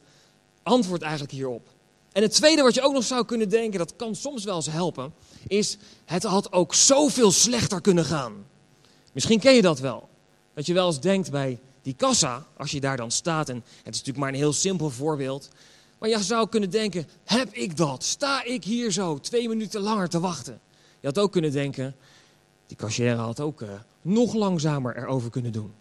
antwoord 0.65 1.01
eigenlijk 1.01 1.31
hierop. 1.31 1.67
En 2.11 2.21
het 2.21 2.33
tweede 2.33 2.61
wat 2.61 2.73
je 2.73 2.81
ook 2.81 2.93
nog 2.93 3.03
zou 3.03 3.25
kunnen 3.25 3.49
denken, 3.49 3.79
dat 3.79 3.95
kan 3.95 4.15
soms 4.15 4.43
wel 4.43 4.55
eens 4.55 4.65
helpen, 4.65 5.13
is 5.47 5.77
het 6.05 6.23
had 6.23 6.51
ook 6.51 6.73
zoveel 6.73 7.31
slechter 7.31 7.81
kunnen 7.81 8.05
gaan. 8.05 8.33
Misschien 9.11 9.39
ken 9.39 9.53
je 9.53 9.61
dat 9.61 9.79
wel. 9.79 10.09
Dat 10.53 10.65
je 10.65 10.73
wel 10.73 10.87
eens 10.87 10.99
denkt 10.99 11.31
bij 11.31 11.59
die 11.81 11.93
kassa, 11.93 12.45
als 12.57 12.71
je 12.71 12.79
daar 12.79 12.97
dan 12.97 13.11
staat, 13.11 13.49
en 13.49 13.55
het 13.55 13.65
is 13.75 13.83
natuurlijk 13.83 14.17
maar 14.17 14.29
een 14.29 14.35
heel 14.35 14.53
simpel 14.53 14.89
voorbeeld, 14.89 15.49
maar 15.97 16.09
je 16.09 16.23
zou 16.23 16.49
kunnen 16.49 16.69
denken, 16.69 17.07
heb 17.23 17.53
ik 17.53 17.77
dat? 17.77 18.03
Sta 18.03 18.43
ik 18.43 18.63
hier 18.63 18.91
zo 18.91 19.19
twee 19.19 19.49
minuten 19.49 19.81
langer 19.81 20.09
te 20.09 20.19
wachten? 20.19 20.59
Je 20.99 21.07
had 21.07 21.19
ook 21.19 21.31
kunnen 21.31 21.51
denken, 21.51 21.95
die 22.67 22.77
cashier 22.77 23.15
had 23.15 23.39
ook 23.39 23.61
uh, 23.61 23.69
nog 24.01 24.33
langzamer 24.33 24.97
erover 24.97 25.29
kunnen 25.29 25.51
doen. 25.51 25.73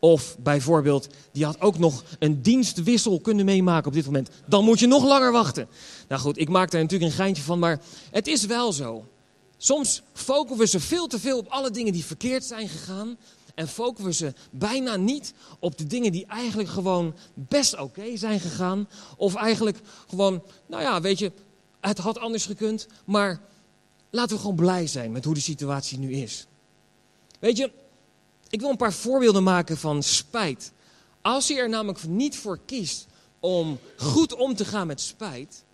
Of 0.00 0.36
bijvoorbeeld, 0.38 1.08
die 1.32 1.44
had 1.44 1.60
ook 1.60 1.78
nog 1.78 2.04
een 2.18 2.42
dienstwissel 2.42 3.20
kunnen 3.20 3.44
meemaken 3.44 3.86
op 3.86 3.92
dit 3.92 4.04
moment. 4.04 4.30
Dan 4.46 4.64
moet 4.64 4.78
je 4.78 4.86
nog 4.86 5.04
langer 5.04 5.32
wachten. 5.32 5.68
Nou 6.08 6.20
goed, 6.20 6.38
ik 6.38 6.48
maak 6.48 6.70
daar 6.70 6.82
natuurlijk 6.82 7.10
een 7.10 7.16
geintje 7.16 7.42
van, 7.42 7.58
maar 7.58 7.80
het 8.10 8.26
is 8.26 8.46
wel 8.46 8.72
zo. 8.72 9.04
Soms 9.56 10.02
focussen 10.12 10.58
we 10.58 10.66
ze 10.66 10.80
veel 10.80 11.06
te 11.06 11.18
veel 11.18 11.38
op 11.38 11.48
alle 11.48 11.70
dingen 11.70 11.92
die 11.92 12.04
verkeerd 12.04 12.44
zijn 12.44 12.68
gegaan. 12.68 13.16
En 13.54 13.68
focussen 13.68 14.06
we 14.06 14.12
ze 14.12 14.32
bijna 14.50 14.96
niet 14.96 15.32
op 15.58 15.78
de 15.78 15.86
dingen 15.86 16.12
die 16.12 16.26
eigenlijk 16.26 16.68
gewoon 16.68 17.14
best 17.34 17.78
oké 17.80 18.16
zijn 18.16 18.40
gegaan. 18.40 18.88
Of 19.16 19.34
eigenlijk 19.34 19.78
gewoon, 20.08 20.42
nou 20.66 20.82
ja, 20.82 21.00
weet 21.00 21.18
je, 21.18 21.32
het 21.80 21.98
had 21.98 22.18
anders 22.18 22.46
gekund. 22.46 22.86
Maar 23.04 23.40
laten 24.10 24.34
we 24.34 24.40
gewoon 24.40 24.56
blij 24.56 24.86
zijn 24.86 25.12
met 25.12 25.24
hoe 25.24 25.34
de 25.34 25.40
situatie 25.40 25.98
nu 25.98 26.12
is. 26.12 26.46
Weet 27.38 27.56
je, 27.56 27.70
ik 28.50 28.60
wil 28.60 28.70
een 28.70 28.76
paar 28.76 28.92
voorbeelden 28.92 29.42
maken 29.42 29.76
van 29.76 30.02
spijt. 30.02 30.72
Als 31.22 31.46
je 31.46 31.54
er 31.54 31.68
namelijk 31.68 32.06
niet 32.06 32.36
voor 32.36 32.58
kiest 32.66 33.06
om 33.40 33.78
goed 33.96 34.34
om 34.34 34.54
te 34.54 34.64
gaan 34.64 34.86
met 34.86 35.00
spijt. 35.00 35.64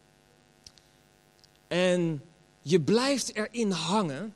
En 1.68 2.22
je 2.62 2.80
blijft 2.80 3.34
erin 3.34 3.70
hangen. 3.70 4.34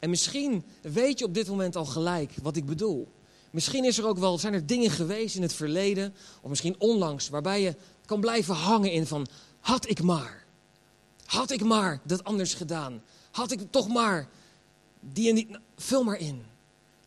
En 0.00 0.10
misschien 0.10 0.64
weet 0.82 1.18
je 1.18 1.24
op 1.24 1.34
dit 1.34 1.48
moment 1.48 1.76
al 1.76 1.84
gelijk 1.84 2.32
wat 2.42 2.56
ik 2.56 2.66
bedoel. 2.66 3.08
Misschien 3.50 3.84
is 3.84 3.98
er 3.98 4.06
ook 4.06 4.18
wel, 4.18 4.38
zijn 4.38 4.54
er 4.54 4.66
dingen 4.66 4.90
geweest 4.90 5.36
in 5.36 5.42
het 5.42 5.52
verleden, 5.52 6.14
of 6.40 6.48
misschien 6.48 6.74
onlangs, 6.78 7.28
waarbij 7.28 7.62
je 7.62 7.76
kan 8.04 8.20
blijven 8.20 8.54
hangen 8.54 8.92
in 8.92 9.06
van, 9.06 9.26
had 9.60 9.88
ik 9.88 10.02
maar. 10.02 10.44
Had 11.24 11.50
ik 11.50 11.64
maar 11.64 12.00
dat 12.04 12.24
anders 12.24 12.54
gedaan. 12.54 13.02
Had 13.30 13.50
ik 13.50 13.60
toch 13.70 13.88
maar 13.88 14.28
die 15.00 15.28
en 15.28 15.34
die. 15.34 15.46
nou, 15.48 15.62
vul 15.76 16.04
maar 16.04 16.18
in. 16.18 16.44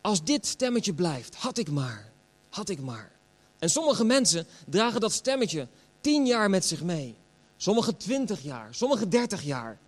Als 0.04 0.24
dit 0.24 0.46
stemmetje 0.46 0.94
blijft, 0.94 1.34
had 1.34 1.58
ik 1.58 1.70
maar. 1.70 2.12
Had 2.48 2.68
ik 2.68 2.80
maar. 2.80 3.12
En 3.58 3.70
sommige 3.70 4.04
mensen 4.04 4.46
dragen 4.68 5.00
dat 5.00 5.12
stemmetje 5.12 5.68
tien 6.00 6.26
jaar 6.26 6.50
met 6.50 6.64
zich 6.64 6.82
mee. 6.82 7.14
Sommige 7.56 7.96
twintig 7.96 8.42
jaar, 8.42 8.74
sommige 8.74 9.08
dertig 9.08 9.42
jaar. 9.42 9.78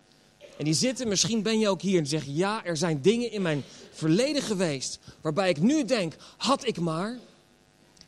En 0.57 0.65
die 0.65 0.73
zitten, 0.73 1.07
misschien 1.07 1.41
ben 1.41 1.59
je 1.59 1.69
ook 1.69 1.81
hier 1.81 1.99
en 1.99 2.07
zeg 2.07 2.23
ja, 2.25 2.65
er 2.65 2.77
zijn 2.77 3.01
dingen 3.01 3.31
in 3.31 3.41
mijn 3.41 3.63
verleden 3.91 4.41
geweest 4.41 4.99
waarbij 5.21 5.49
ik 5.49 5.59
nu 5.59 5.85
denk, 5.85 6.15
had 6.37 6.65
ik 6.65 6.79
maar. 6.79 7.19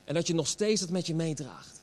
En 0.03 0.13
dat 0.13 0.27
je 0.27 0.33
nog 0.33 0.47
steeds 0.47 0.81
dat 0.81 0.89
met 0.89 1.07
je 1.07 1.15
meedraagt. 1.15 1.81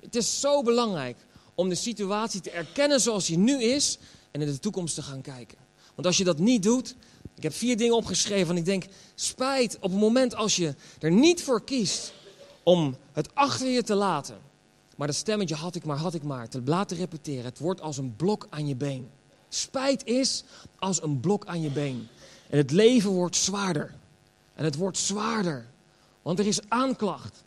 Het 0.00 0.16
is 0.16 0.40
zo 0.40 0.62
belangrijk 0.62 1.16
om 1.54 1.68
de 1.68 1.74
situatie 1.74 2.40
te 2.40 2.50
erkennen 2.50 3.00
zoals 3.00 3.26
die 3.26 3.38
nu 3.38 3.62
is 3.62 3.98
en 4.30 4.40
in 4.40 4.46
de 4.46 4.58
toekomst 4.58 4.94
te 4.94 5.02
gaan 5.02 5.20
kijken. 5.20 5.58
Want 5.94 6.06
als 6.06 6.16
je 6.18 6.24
dat 6.24 6.38
niet 6.38 6.62
doet, 6.62 6.94
ik 7.38 7.44
heb 7.44 7.54
vier 7.54 7.76
dingen 7.76 7.96
opgeschreven 7.96 8.50
en 8.50 8.56
ik 8.56 8.64
denk, 8.64 8.84
spijt 9.14 9.76
op 9.76 9.90
het 9.90 10.00
moment 10.00 10.34
als 10.34 10.56
je 10.56 10.74
er 10.98 11.10
niet 11.10 11.42
voor 11.42 11.64
kiest 11.64 12.12
om 12.62 12.96
het 13.12 13.34
achter 13.34 13.68
je 13.68 13.82
te 13.82 13.94
laten. 13.94 14.38
Maar 14.96 15.06
dat 15.06 15.16
stemmetje 15.16 15.54
had 15.54 15.74
ik 15.74 15.84
maar, 15.84 15.96
had 15.96 16.14
ik 16.14 16.22
maar, 16.22 16.48
te 16.48 16.62
laten 16.64 16.96
repeteren. 16.96 17.44
Het 17.44 17.58
wordt 17.58 17.80
als 17.80 17.96
een 17.96 18.16
blok 18.16 18.46
aan 18.50 18.66
je 18.66 18.76
been. 18.76 19.08
Spijt 19.48 20.04
is 20.04 20.44
als 20.78 21.02
een 21.02 21.20
blok 21.20 21.46
aan 21.46 21.60
je 21.60 21.70
been. 21.70 22.08
En 22.50 22.58
het 22.58 22.70
leven 22.70 23.10
wordt 23.10 23.36
zwaarder. 23.36 23.94
En 24.54 24.64
het 24.64 24.76
wordt 24.76 24.98
zwaarder. 24.98 25.66
Want 26.22 26.38
er 26.38 26.46
is 26.46 26.60
aanklacht. 26.68 27.44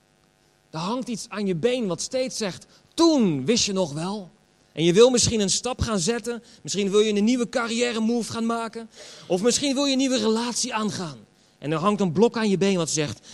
Er 0.69 0.79
hangt 0.79 1.07
iets 1.07 1.29
aan 1.29 1.45
je 1.45 1.55
been 1.55 1.87
wat 1.87 2.01
steeds 2.01 2.37
zegt: 2.37 2.65
Toen 2.93 3.45
wist 3.45 3.65
je 3.65 3.73
nog 3.73 3.93
wel. 3.93 4.29
En 4.73 4.83
je 4.83 4.93
wil 4.93 5.09
misschien 5.09 5.39
een 5.39 5.49
stap 5.49 5.81
gaan 5.81 5.99
zetten. 5.99 6.43
Misschien 6.61 6.91
wil 6.91 6.99
je 6.99 7.13
een 7.13 7.23
nieuwe 7.23 7.49
carrière 7.49 7.99
move 7.99 8.31
gaan 8.31 8.45
maken. 8.45 8.89
Of 9.27 9.41
misschien 9.41 9.73
wil 9.73 9.85
je 9.85 9.91
een 9.91 9.97
nieuwe 9.97 10.17
relatie 10.17 10.73
aangaan. 10.73 11.17
En 11.57 11.71
er 11.71 11.77
hangt 11.77 12.01
een 12.01 12.11
blok 12.11 12.37
aan 12.37 12.49
je 12.49 12.57
been 12.57 12.77
wat 12.77 12.89
zegt: 12.89 13.27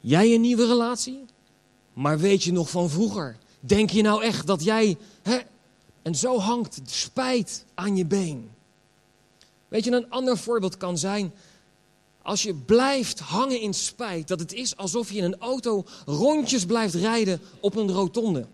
Jij 0.00 0.34
een 0.34 0.40
nieuwe 0.40 0.66
relatie? 0.66 1.24
Maar 1.92 2.18
weet 2.18 2.44
je 2.44 2.52
nog 2.52 2.70
van 2.70 2.90
vroeger? 2.90 3.36
Denk 3.60 3.90
je 3.90 4.02
nou 4.02 4.22
echt 4.22 4.46
dat 4.46 4.64
jij. 4.64 4.96
Hè? 5.22 5.38
En 6.02 6.14
zo 6.14 6.38
hangt 6.38 6.80
spijt 6.84 7.64
aan 7.74 7.96
je 7.96 8.06
been. 8.06 8.50
Weet 9.68 9.84
je, 9.84 9.90
een 9.90 10.10
ander 10.10 10.38
voorbeeld 10.38 10.76
kan 10.76 10.98
zijn. 10.98 11.32
Als 12.22 12.42
je 12.42 12.54
blijft 12.54 13.20
hangen 13.20 13.60
in 13.60 13.74
spijt, 13.74 14.28
dat 14.28 14.40
het 14.40 14.52
is 14.52 14.76
alsof 14.76 15.10
je 15.10 15.18
in 15.18 15.24
een 15.24 15.38
auto 15.38 15.84
rondjes 16.06 16.66
blijft 16.66 16.94
rijden 16.94 17.40
op 17.60 17.76
een 17.76 17.90
rotonde. 17.90 18.46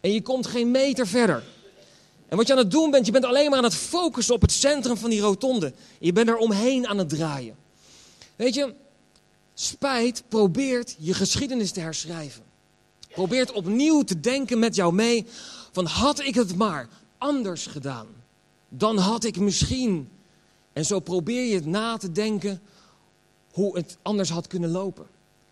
En 0.00 0.12
je 0.12 0.22
komt 0.22 0.46
geen 0.46 0.70
meter 0.70 1.06
verder. 1.06 1.44
En 2.28 2.36
wat 2.36 2.46
je 2.46 2.52
aan 2.52 2.58
het 2.58 2.70
doen 2.70 2.90
bent, 2.90 3.06
je 3.06 3.12
bent 3.12 3.24
alleen 3.24 3.48
maar 3.48 3.58
aan 3.58 3.64
het 3.64 3.74
focussen 3.74 4.34
op 4.34 4.40
het 4.40 4.52
centrum 4.52 4.96
van 4.96 5.10
die 5.10 5.20
rotonde. 5.20 5.72
Je 5.98 6.12
bent 6.12 6.28
er 6.28 6.36
omheen 6.36 6.86
aan 6.86 6.98
het 6.98 7.08
draaien. 7.08 7.56
Weet 8.36 8.54
je, 8.54 8.74
spijt 9.54 10.22
probeert 10.28 10.96
je 10.98 11.14
geschiedenis 11.14 11.72
te 11.72 11.80
herschrijven. 11.80 12.42
Probeert 13.12 13.52
opnieuw 13.52 14.02
te 14.02 14.20
denken 14.20 14.58
met 14.58 14.74
jou 14.74 14.94
mee 14.94 15.26
van 15.72 15.86
had 15.86 16.20
ik 16.20 16.34
het 16.34 16.56
maar 16.56 16.88
anders 17.18 17.66
gedaan, 17.66 18.06
dan 18.68 18.98
had 18.98 19.24
ik 19.24 19.38
misschien. 19.38 20.08
En 20.72 20.84
zo 20.84 21.00
probeer 21.00 21.44
je 21.44 21.54
het 21.54 21.66
na 21.66 21.96
te 21.96 22.12
denken 22.12 22.62
hoe 23.52 23.76
het 23.76 23.96
anders 24.02 24.30
had 24.30 24.46
kunnen 24.46 24.70
lopen. 24.70 25.06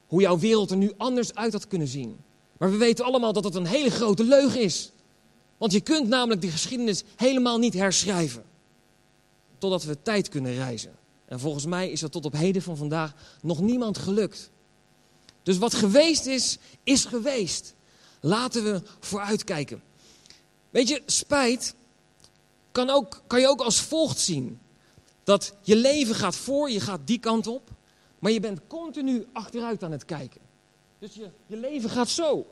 Hoe 0.07 0.21
jouw 0.21 0.39
wereld 0.39 0.71
er 0.71 0.77
nu 0.77 0.93
anders 0.97 1.35
uit 1.35 1.53
had 1.53 1.67
kunnen 1.67 1.89
zien. 1.89 2.17
Maar 2.59 2.71
we 2.71 2.77
weten 2.77 3.05
allemaal 3.05 3.33
dat 3.33 3.45
het 3.45 3.55
een 3.55 3.67
hele 3.67 3.91
grote 3.91 4.25
leugen 4.25 4.61
is. 4.61 4.93
Want 5.63 5.75
je 5.75 5.81
kunt 5.81 6.09
namelijk 6.09 6.41
die 6.41 6.51
geschiedenis 6.51 7.03
helemaal 7.17 7.59
niet 7.59 7.75
herschrijven. 7.75 8.45
Totdat 9.59 9.85
we 9.85 10.03
tijd 10.03 10.29
kunnen 10.29 10.55
reizen. 10.55 10.93
En 11.25 11.41
volgens 11.41 11.67
mij 11.67 11.91
is 11.91 12.01
dat 12.01 12.13
tot 12.13 12.25
op 12.25 12.33
heden 12.33 12.63
van 12.63 12.77
vandaag 12.77 13.15
nog 13.43 13.61
niemand 13.61 13.99
gelukt. 13.99 14.51
Dus 15.43 15.59
wat 15.59 15.75
geweest 15.75 16.27
is, 16.27 16.59
is 16.83 17.05
geweest. 17.05 17.75
Laten 18.21 18.65
we 18.65 18.83
vooruitkijken. 19.01 19.83
Weet 20.71 20.89
je, 20.89 21.03
spijt 21.07 21.75
kan, 22.73 22.91
ook, 22.91 23.23
kan 23.27 23.41
je 23.41 23.49
ook 23.49 23.61
als 23.61 23.81
volgt 23.81 24.19
zien. 24.19 24.61
Dat 25.25 25.55
je 25.61 25.77
leven 25.77 26.15
gaat 26.15 26.37
voor, 26.37 26.71
je 26.71 26.81
gaat 26.81 27.01
die 27.05 27.19
kant 27.19 27.47
op. 27.47 27.71
Maar 28.19 28.33
je 28.33 28.41
bent 28.41 28.61
continu 28.67 29.27
achteruit 29.33 29.83
aan 29.83 29.93
het 29.93 30.05
kijken. 30.05 30.41
Dus 30.99 31.15
je, 31.15 31.31
je 31.47 31.57
leven 31.57 31.91
gaat 31.91 32.09
zo. 32.09 32.47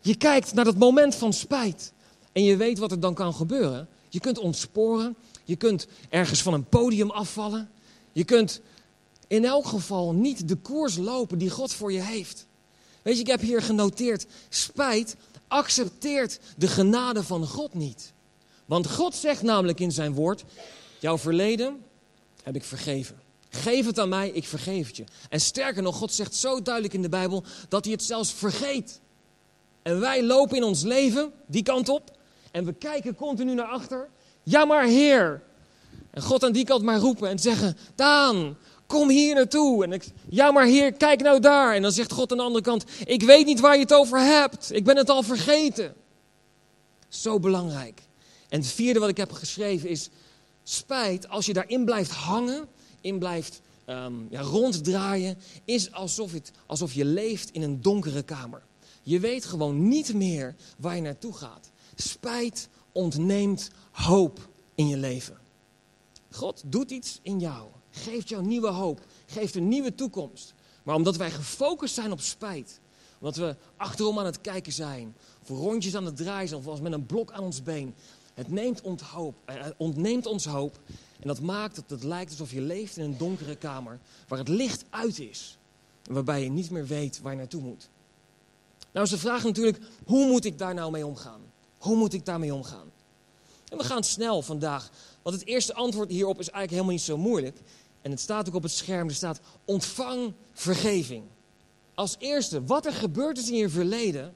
Je 0.00 0.16
kijkt 0.16 0.54
naar 0.54 0.64
dat 0.64 0.78
moment 0.78 1.14
van 1.14 1.32
spijt. 1.32 1.92
En 2.32 2.44
je 2.44 2.56
weet 2.56 2.78
wat 2.78 2.90
er 2.90 3.00
dan 3.00 3.14
kan 3.14 3.34
gebeuren. 3.34 3.88
Je 4.08 4.20
kunt 4.20 4.38
ontsporen. 4.38 5.16
Je 5.44 5.56
kunt 5.56 5.86
ergens 6.08 6.42
van 6.42 6.54
een 6.54 6.64
podium 6.64 7.10
afvallen. 7.10 7.70
Je 8.12 8.24
kunt 8.24 8.60
in 9.26 9.44
elk 9.44 9.66
geval 9.66 10.12
niet 10.12 10.48
de 10.48 10.56
koers 10.56 10.96
lopen 10.96 11.38
die 11.38 11.50
God 11.50 11.72
voor 11.72 11.92
je 11.92 12.00
heeft. 12.00 12.46
Weet 13.02 13.14
je, 13.14 13.20
ik 13.20 13.26
heb 13.26 13.40
hier 13.40 13.62
genoteerd: 13.62 14.26
spijt 14.48 15.16
accepteert 15.48 16.40
de 16.56 16.68
genade 16.68 17.22
van 17.22 17.46
God 17.46 17.74
niet. 17.74 18.12
Want 18.64 18.90
God 18.90 19.14
zegt 19.14 19.42
namelijk 19.42 19.80
in 19.80 19.92
zijn 19.92 20.12
woord: 20.12 20.44
Jouw 20.98 21.18
verleden 21.18 21.82
heb 22.42 22.54
ik 22.54 22.64
vergeven. 22.64 23.20
Geef 23.50 23.86
het 23.86 23.98
aan 23.98 24.08
mij, 24.08 24.30
ik 24.30 24.46
vergeef 24.46 24.86
het 24.86 24.96
je. 24.96 25.04
En 25.28 25.40
sterker 25.40 25.82
nog, 25.82 25.96
God 25.96 26.12
zegt 26.12 26.34
zo 26.34 26.62
duidelijk 26.62 26.94
in 26.94 27.02
de 27.02 27.08
Bijbel 27.08 27.44
dat 27.68 27.84
hij 27.84 27.92
het 27.92 28.02
zelfs 28.02 28.32
vergeet. 28.32 29.00
En 29.82 30.00
wij 30.00 30.24
lopen 30.24 30.56
in 30.56 30.64
ons 30.64 30.82
leven 30.82 31.32
die 31.46 31.62
kant 31.62 31.88
op 31.88 32.18
en 32.50 32.64
we 32.64 32.72
kijken 32.72 33.14
continu 33.14 33.54
naar 33.54 33.66
achter. 33.66 34.08
Ja, 34.42 34.64
maar 34.64 34.84
Heer. 34.84 35.42
En 36.10 36.22
God 36.22 36.44
aan 36.44 36.52
die 36.52 36.64
kant 36.64 36.82
maar 36.82 36.98
roepen 36.98 37.28
en 37.28 37.38
zeggen: 37.38 37.76
Daan, 37.94 38.56
kom 38.86 39.08
hier 39.08 39.34
naartoe. 39.34 39.84
En 39.84 39.92
ik, 39.92 40.04
ja, 40.28 40.50
maar 40.50 40.66
Heer, 40.66 40.92
kijk 40.92 41.20
nou 41.20 41.40
daar. 41.40 41.74
En 41.74 41.82
dan 41.82 41.92
zegt 41.92 42.12
God 42.12 42.30
aan 42.30 42.36
de 42.36 42.42
andere 42.42 42.64
kant: 42.64 42.84
Ik 43.04 43.22
weet 43.22 43.46
niet 43.46 43.60
waar 43.60 43.74
je 43.74 43.80
het 43.80 43.94
over 43.94 44.18
hebt. 44.18 44.72
Ik 44.72 44.84
ben 44.84 44.96
het 44.96 45.10
al 45.10 45.22
vergeten. 45.22 45.94
Zo 47.08 47.38
belangrijk. 47.38 48.02
En 48.48 48.60
het 48.60 48.68
vierde 48.68 49.00
wat 49.00 49.08
ik 49.08 49.16
heb 49.16 49.32
geschreven 49.32 49.88
is: 49.88 50.10
spijt, 50.62 51.28
als 51.28 51.46
je 51.46 51.52
daarin 51.52 51.84
blijft 51.84 52.10
hangen, 52.10 52.68
in 53.00 53.18
blijft 53.18 53.60
um, 53.86 54.26
ja, 54.30 54.40
ronddraaien, 54.40 55.38
is 55.64 55.92
alsof, 55.92 56.32
het, 56.32 56.52
alsof 56.66 56.92
je 56.92 57.04
leeft 57.04 57.50
in 57.50 57.62
een 57.62 57.82
donkere 57.82 58.22
kamer. 58.22 58.62
Je 59.02 59.20
weet 59.20 59.44
gewoon 59.44 59.88
niet 59.88 60.14
meer 60.14 60.54
waar 60.78 60.94
je 60.94 61.02
naartoe 61.02 61.32
gaat. 61.32 61.69
Spijt 62.00 62.68
ontneemt 62.92 63.70
hoop 63.90 64.48
in 64.74 64.88
je 64.88 64.96
leven. 64.96 65.38
God 66.30 66.62
doet 66.66 66.90
iets 66.90 67.18
in 67.22 67.40
jou, 67.40 67.68
geeft 67.90 68.28
jou 68.28 68.46
nieuwe 68.46 68.68
hoop, 68.68 69.00
geeft 69.26 69.54
een 69.54 69.68
nieuwe 69.68 69.94
toekomst. 69.94 70.54
Maar 70.82 70.94
omdat 70.94 71.16
wij 71.16 71.30
gefocust 71.30 71.94
zijn 71.94 72.12
op 72.12 72.20
spijt, 72.20 72.80
omdat 73.18 73.36
we 73.36 73.56
achterom 73.76 74.18
aan 74.18 74.24
het 74.24 74.40
kijken 74.40 74.72
zijn, 74.72 75.14
of 75.42 75.48
rondjes 75.48 75.96
aan 75.96 76.04
het 76.04 76.16
draaien 76.16 76.48
zijn, 76.48 76.60
of 76.60 76.66
als 76.66 76.80
met 76.80 76.92
een 76.92 77.06
blok 77.06 77.32
aan 77.32 77.42
ons 77.42 77.62
been, 77.62 77.94
het 78.34 78.50
neemt 78.50 79.00
hoop, 79.00 79.34
het 79.44 79.74
ontneemt 79.76 80.26
ons 80.26 80.44
hoop. 80.44 80.78
En 81.20 81.28
dat 81.28 81.40
maakt 81.40 81.74
dat 81.74 81.90
het 81.90 82.02
lijkt 82.02 82.30
alsof 82.30 82.52
je 82.52 82.60
leeft 82.60 82.96
in 82.96 83.04
een 83.04 83.18
donkere 83.18 83.56
kamer, 83.56 83.98
waar 84.28 84.38
het 84.38 84.48
licht 84.48 84.84
uit 84.90 85.18
is. 85.18 85.58
En 86.06 86.14
waarbij 86.14 86.42
je 86.42 86.50
niet 86.50 86.70
meer 86.70 86.86
weet 86.86 87.20
waar 87.20 87.32
je 87.32 87.38
naartoe 87.38 87.62
moet. 87.62 87.88
Nou 88.92 89.04
is 89.04 89.10
de 89.10 89.18
vraag 89.18 89.44
natuurlijk, 89.44 89.78
hoe 90.04 90.26
moet 90.26 90.44
ik 90.44 90.58
daar 90.58 90.74
nou 90.74 90.90
mee 90.90 91.06
omgaan? 91.06 91.40
Hoe 91.80 91.96
moet 91.96 92.12
ik 92.12 92.24
daarmee 92.24 92.54
omgaan? 92.54 92.90
En 93.68 93.78
we 93.78 93.84
gaan 93.84 94.04
snel 94.04 94.42
vandaag, 94.42 94.90
want 95.22 95.36
het 95.36 95.46
eerste 95.46 95.74
antwoord 95.74 96.10
hierop 96.10 96.38
is 96.38 96.50
eigenlijk 96.50 96.70
helemaal 96.70 96.92
niet 96.92 97.02
zo 97.02 97.16
moeilijk. 97.16 97.60
En 98.02 98.10
het 98.10 98.20
staat 98.20 98.48
ook 98.48 98.54
op 98.54 98.62
het 98.62 98.72
scherm, 98.72 99.08
er 99.08 99.14
staat 99.14 99.40
ontvang 99.64 100.32
vergeving. 100.52 101.24
Als 101.94 102.16
eerste, 102.18 102.64
wat 102.64 102.86
er 102.86 102.92
gebeurd 102.92 103.38
is 103.38 103.50
in 103.50 103.56
je 103.56 103.68
verleden, 103.68 104.34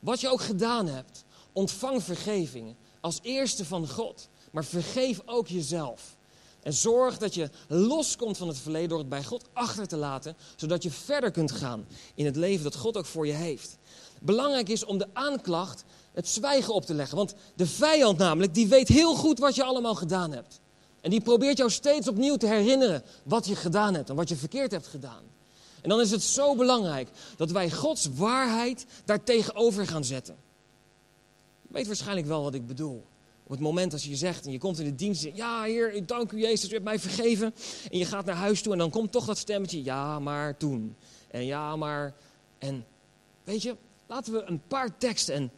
wat 0.00 0.20
je 0.20 0.28
ook 0.28 0.40
gedaan 0.40 0.86
hebt, 0.86 1.24
ontvang 1.52 2.02
vergeving. 2.02 2.74
Als 3.00 3.18
eerste 3.22 3.64
van 3.64 3.88
God, 3.88 4.28
maar 4.50 4.64
vergeef 4.64 5.20
ook 5.24 5.48
jezelf. 5.48 6.16
En 6.62 6.72
zorg 6.72 7.18
dat 7.18 7.34
je 7.34 7.50
loskomt 7.68 8.36
van 8.36 8.48
het 8.48 8.58
verleden 8.58 8.88
door 8.88 8.98
het 8.98 9.08
bij 9.08 9.24
God 9.24 9.44
achter 9.52 9.86
te 9.86 9.96
laten, 9.96 10.36
zodat 10.56 10.82
je 10.82 10.90
verder 10.90 11.30
kunt 11.30 11.52
gaan 11.52 11.86
in 12.14 12.24
het 12.24 12.36
leven 12.36 12.64
dat 12.64 12.76
God 12.76 12.96
ook 12.96 13.06
voor 13.06 13.26
je 13.26 13.32
heeft. 13.32 13.78
Belangrijk 14.20 14.68
is 14.68 14.84
om 14.84 14.98
de 14.98 15.08
aanklacht 15.12 15.84
het 16.18 16.28
zwijgen 16.28 16.74
op 16.74 16.84
te 16.84 16.94
leggen. 16.94 17.16
Want 17.16 17.34
de 17.54 17.66
vijand 17.66 18.18
namelijk, 18.18 18.54
die 18.54 18.66
weet 18.68 18.88
heel 18.88 19.14
goed 19.14 19.38
wat 19.38 19.54
je 19.54 19.64
allemaal 19.64 19.94
gedaan 19.94 20.32
hebt. 20.32 20.60
En 21.00 21.10
die 21.10 21.20
probeert 21.20 21.58
jou 21.58 21.70
steeds 21.70 22.08
opnieuw 22.08 22.36
te 22.36 22.46
herinneren 22.46 23.02
wat 23.22 23.46
je 23.46 23.56
gedaan 23.56 23.94
hebt 23.94 24.08
en 24.10 24.16
wat 24.16 24.28
je 24.28 24.36
verkeerd 24.36 24.70
hebt 24.70 24.86
gedaan. 24.86 25.22
En 25.80 25.88
dan 25.88 26.00
is 26.00 26.10
het 26.10 26.22
zo 26.22 26.54
belangrijk 26.56 27.08
dat 27.36 27.50
wij 27.50 27.70
Gods 27.70 28.08
waarheid 28.14 28.86
daartegenover 29.04 29.86
gaan 29.86 30.04
zetten. 30.04 30.36
Je 31.62 31.68
weet 31.72 31.86
waarschijnlijk 31.86 32.26
wel 32.26 32.42
wat 32.42 32.54
ik 32.54 32.66
bedoel. 32.66 33.04
Op 33.44 33.50
het 33.50 33.60
moment 33.60 33.92
als 33.92 34.04
je 34.04 34.16
zegt 34.16 34.46
en 34.46 34.52
je 34.52 34.58
komt 34.58 34.78
in 34.78 34.84
de 34.84 34.94
dienst 34.94 35.24
en 35.24 35.34
ja 35.34 35.62
heer, 35.62 36.06
dank 36.06 36.32
u 36.32 36.40
Jezus, 36.40 36.70
u 36.70 36.72
hebt 36.72 36.84
mij 36.84 36.98
vergeven. 36.98 37.54
En 37.90 37.98
je 37.98 38.04
gaat 38.04 38.24
naar 38.24 38.36
huis 38.36 38.62
toe 38.62 38.72
en 38.72 38.78
dan 38.78 38.90
komt 38.90 39.12
toch 39.12 39.24
dat 39.24 39.38
stemmetje, 39.38 39.84
ja 39.84 40.18
maar 40.18 40.56
toen. 40.56 40.96
En 41.30 41.44
ja 41.44 41.76
maar, 41.76 42.14
en 42.58 42.84
weet 43.44 43.62
je, 43.62 43.76
laten 44.06 44.32
we 44.32 44.42
een 44.42 44.60
paar 44.68 44.98
teksten 44.98 45.34
en 45.34 45.50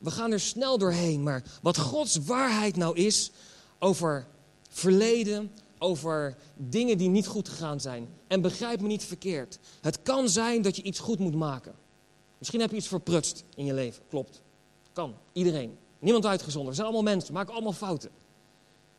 we 0.00 0.10
gaan 0.10 0.32
er 0.32 0.40
snel 0.40 0.78
doorheen. 0.78 1.22
Maar 1.22 1.42
wat 1.62 1.78
Gods 1.78 2.16
waarheid 2.16 2.76
nou 2.76 2.96
is 2.96 3.30
over 3.78 4.26
verleden, 4.68 5.52
over 5.78 6.36
dingen 6.56 6.98
die 6.98 7.08
niet 7.08 7.26
goed 7.26 7.48
gegaan 7.48 7.80
zijn. 7.80 8.08
En 8.26 8.40
begrijp 8.40 8.80
me 8.80 8.86
niet 8.86 9.04
verkeerd. 9.04 9.58
Het 9.80 10.02
kan 10.02 10.28
zijn 10.28 10.62
dat 10.62 10.76
je 10.76 10.82
iets 10.82 10.98
goed 10.98 11.18
moet 11.18 11.34
maken. 11.34 11.74
Misschien 12.38 12.60
heb 12.60 12.70
je 12.70 12.76
iets 12.76 12.88
verprutst 12.88 13.44
in 13.54 13.64
je 13.64 13.74
leven. 13.74 14.02
Klopt. 14.08 14.42
Kan. 14.92 15.14
Iedereen. 15.32 15.78
Niemand 15.98 16.26
uitgezonderd. 16.26 16.76
We 16.76 16.82
zijn 16.82 16.92
allemaal 16.92 17.12
mensen. 17.12 17.34
maken 17.34 17.52
allemaal 17.52 17.72
fouten. 17.72 18.10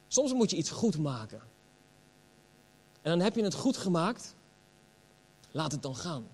Soms 0.08 0.34
moet 0.34 0.50
je 0.50 0.58
iets 0.58 0.70
goed 0.70 0.98
maken. 0.98 1.41
En 3.01 3.12
dan 3.12 3.20
heb 3.20 3.36
je 3.36 3.43
het 3.43 3.53
goed 3.53 3.77
gemaakt. 3.77 4.36
Laat 5.51 5.72
het 5.72 5.81
dan 5.81 5.96
gaan. 5.96 6.27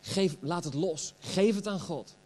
Geef, 0.00 0.36
laat 0.40 0.64
het 0.64 0.74
los. 0.74 1.14
Geef 1.18 1.54
het 1.54 1.66
aan 1.66 1.80
God. 1.80 2.16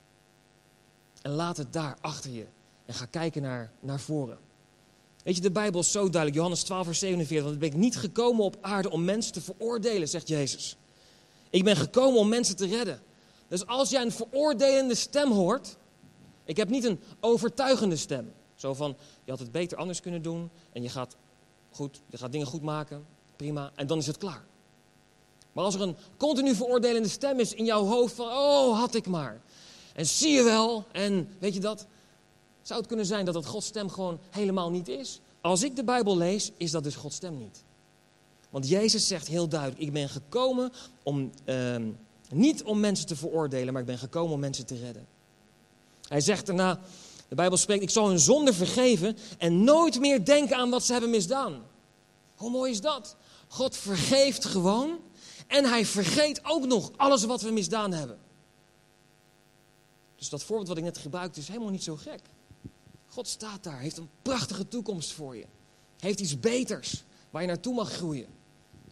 En 1.29 1.35
laat 1.35 1.57
het 1.57 1.73
daar 1.73 1.97
achter 2.01 2.31
je. 2.31 2.47
En 2.87 2.95
ga 2.95 3.05
kijken 3.05 3.43
naar, 3.43 3.73
naar 3.81 4.01
voren. 4.01 4.39
Weet 5.25 5.37
je, 5.37 5.41
de 5.41 5.51
Bijbel 5.51 5.81
is 5.81 5.93
zo 5.93 6.01
duidelijk. 6.01 6.35
Johannes 6.35 6.63
12, 6.63 6.85
vers 6.85 6.99
47. 6.99 7.51
Want 7.51 7.63
ik 7.63 7.71
ben 7.71 7.81
niet 7.81 7.97
gekomen 7.97 8.45
op 8.45 8.57
aarde 8.61 8.91
om 8.91 9.05
mensen 9.05 9.33
te 9.33 9.41
veroordelen, 9.41 10.09
zegt 10.09 10.29
Jezus. 10.29 10.77
Ik 11.51 11.65
ben 11.65 11.77
gekomen 11.77 12.21
om 12.21 12.29
mensen 12.29 12.57
te 12.57 12.67
redden. 12.67 13.01
Dus 13.49 13.67
als 13.67 13.91
jij 13.91 14.03
een 14.03 14.13
veroordelende 14.13 14.95
stem 14.95 15.33
hoort. 15.33 15.77
Ik 16.45 16.57
heb 16.57 16.69
niet 16.69 16.85
een 16.85 17.01
overtuigende 17.21 17.97
stem. 17.97 18.33
Zo 18.55 18.75
van, 18.75 18.97
je 19.25 19.31
had 19.31 19.41
het 19.41 19.53
beter 19.53 19.79
anders 19.79 20.01
kunnen 20.01 20.23
doen. 20.23 20.51
En 20.73 20.83
je 20.83 20.89
gaat, 20.89 21.17
goed, 21.71 22.01
je 22.07 22.17
gaat 22.17 22.33
dingen 22.33 22.47
goed 22.47 22.63
maken. 22.63 23.07
Prima. 23.37 23.73
En 23.75 23.87
dan 23.87 23.99
is 23.99 24.07
het 24.07 24.17
klaar. 24.17 24.45
Maar 25.53 25.65
als 25.65 25.75
er 25.75 25.81
een 25.81 25.97
continu 26.17 26.55
veroordelende 26.55 27.09
stem 27.09 27.41
is 27.41 27.55
in 27.55 27.65
jouw 27.65 27.85
hoofd 27.85 28.15
van, 28.15 28.27
oh, 28.27 28.79
had 28.79 28.95
ik 28.95 29.07
maar. 29.07 29.41
En 29.99 30.07
zie 30.07 30.33
je 30.33 30.43
wel, 30.43 30.87
en 30.93 31.29
weet 31.39 31.55
je 31.55 31.61
dat? 31.61 31.87
Zou 32.63 32.79
het 32.79 32.89
kunnen 32.89 33.07
zijn 33.07 33.25
dat 33.25 33.35
dat 33.35 33.47
Gods 33.47 33.67
stem 33.67 33.91
gewoon 33.91 34.19
helemaal 34.31 34.71
niet 34.71 34.89
is? 34.89 35.21
Als 35.41 35.63
ik 35.63 35.77
de 35.77 35.85
Bijbel 35.85 36.17
lees, 36.17 36.51
is 36.57 36.71
dat 36.71 36.83
dus 36.83 36.95
Gods 36.95 37.17
stem 37.17 37.39
niet. 37.39 37.65
Want 38.51 38.69
Jezus 38.69 39.07
zegt 39.07 39.29
heel 39.29 39.49
duidelijk, 39.49 39.81
ik 39.81 39.93
ben 39.93 40.09
gekomen 40.09 40.73
om, 41.03 41.31
ehm, 41.45 41.89
niet 42.31 42.63
om 42.63 42.81
mensen 42.81 43.07
te 43.07 43.17
veroordelen, 43.17 43.73
maar 43.73 43.83
ik 43.83 43.89
ben 43.89 43.99
gekomen 43.99 44.33
om 44.33 44.41
mensen 44.41 44.67
te 44.67 44.79
redden. 44.79 45.07
Hij 46.09 46.21
zegt 46.21 46.47
daarna, 46.47 46.81
de 47.29 47.35
Bijbel 47.35 47.59
spreekt, 47.59 47.83
ik 47.83 47.91
zal 47.91 48.09
hun 48.09 48.21
zonde 48.21 48.53
vergeven 48.53 49.17
en 49.39 49.65
nooit 49.65 50.01
meer 50.01 50.25
denken 50.25 50.57
aan 50.57 50.71
wat 50.71 50.85
ze 50.85 50.93
hebben 50.93 51.11
misdaan. 51.11 51.63
Hoe 52.37 52.51
mooi 52.51 52.71
is 52.71 52.81
dat? 52.81 53.17
God 53.49 53.77
vergeeft 53.77 54.45
gewoon 54.45 54.99
en 55.47 55.65
hij 55.65 55.87
vergeet 55.87 56.41
ook 56.45 56.67
nog 56.67 56.91
alles 56.97 57.25
wat 57.25 57.43
we 57.43 57.51
misdaan 57.51 57.93
hebben. 57.93 58.19
Dus 60.19 60.29
dat 60.29 60.43
voorbeeld 60.43 60.69
wat 60.69 60.77
ik 60.77 60.85
net 60.85 60.99
gebruikte 60.99 61.41
is 61.41 61.49
helemaal 61.49 61.71
niet 61.71 61.83
zo 61.83 61.97
gek. 61.97 62.21
God 63.07 63.29
staat 63.29 63.63
daar, 63.65 63.79
heeft 63.79 63.97
een 63.97 64.11
prachtige 64.23 64.69
toekomst 64.69 65.13
voor 65.13 65.37
je. 65.37 65.47
Heeft 65.99 66.21
iets 66.21 66.41
beters 66.41 67.05
waar 67.31 67.43
je 67.43 67.49
naartoe 67.49 67.75
mag 67.75 67.93
groeien. 67.93 68.27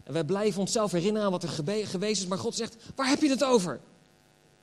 En 0.04 0.12
wij 0.12 0.24
blijven 0.24 0.60
onszelf 0.60 0.92
herinneren 0.92 1.24
aan 1.26 1.32
wat 1.32 1.42
er 1.42 1.48
geweest 1.86 2.22
is, 2.22 2.26
maar 2.26 2.38
God 2.38 2.54
zegt, 2.54 2.76
waar 2.94 3.08
heb 3.08 3.20
je 3.20 3.28
het 3.28 3.44
over? 3.44 3.80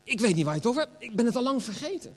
Ik 0.03 0.19
weet 0.19 0.35
niet 0.35 0.45
waar 0.45 0.53
je 0.53 0.59
het 0.59 0.69
over 0.69 0.81
hebt, 0.81 1.03
ik 1.03 1.15
ben 1.15 1.25
het 1.25 1.35
al 1.35 1.43
lang 1.43 1.63
vergeten. 1.63 2.15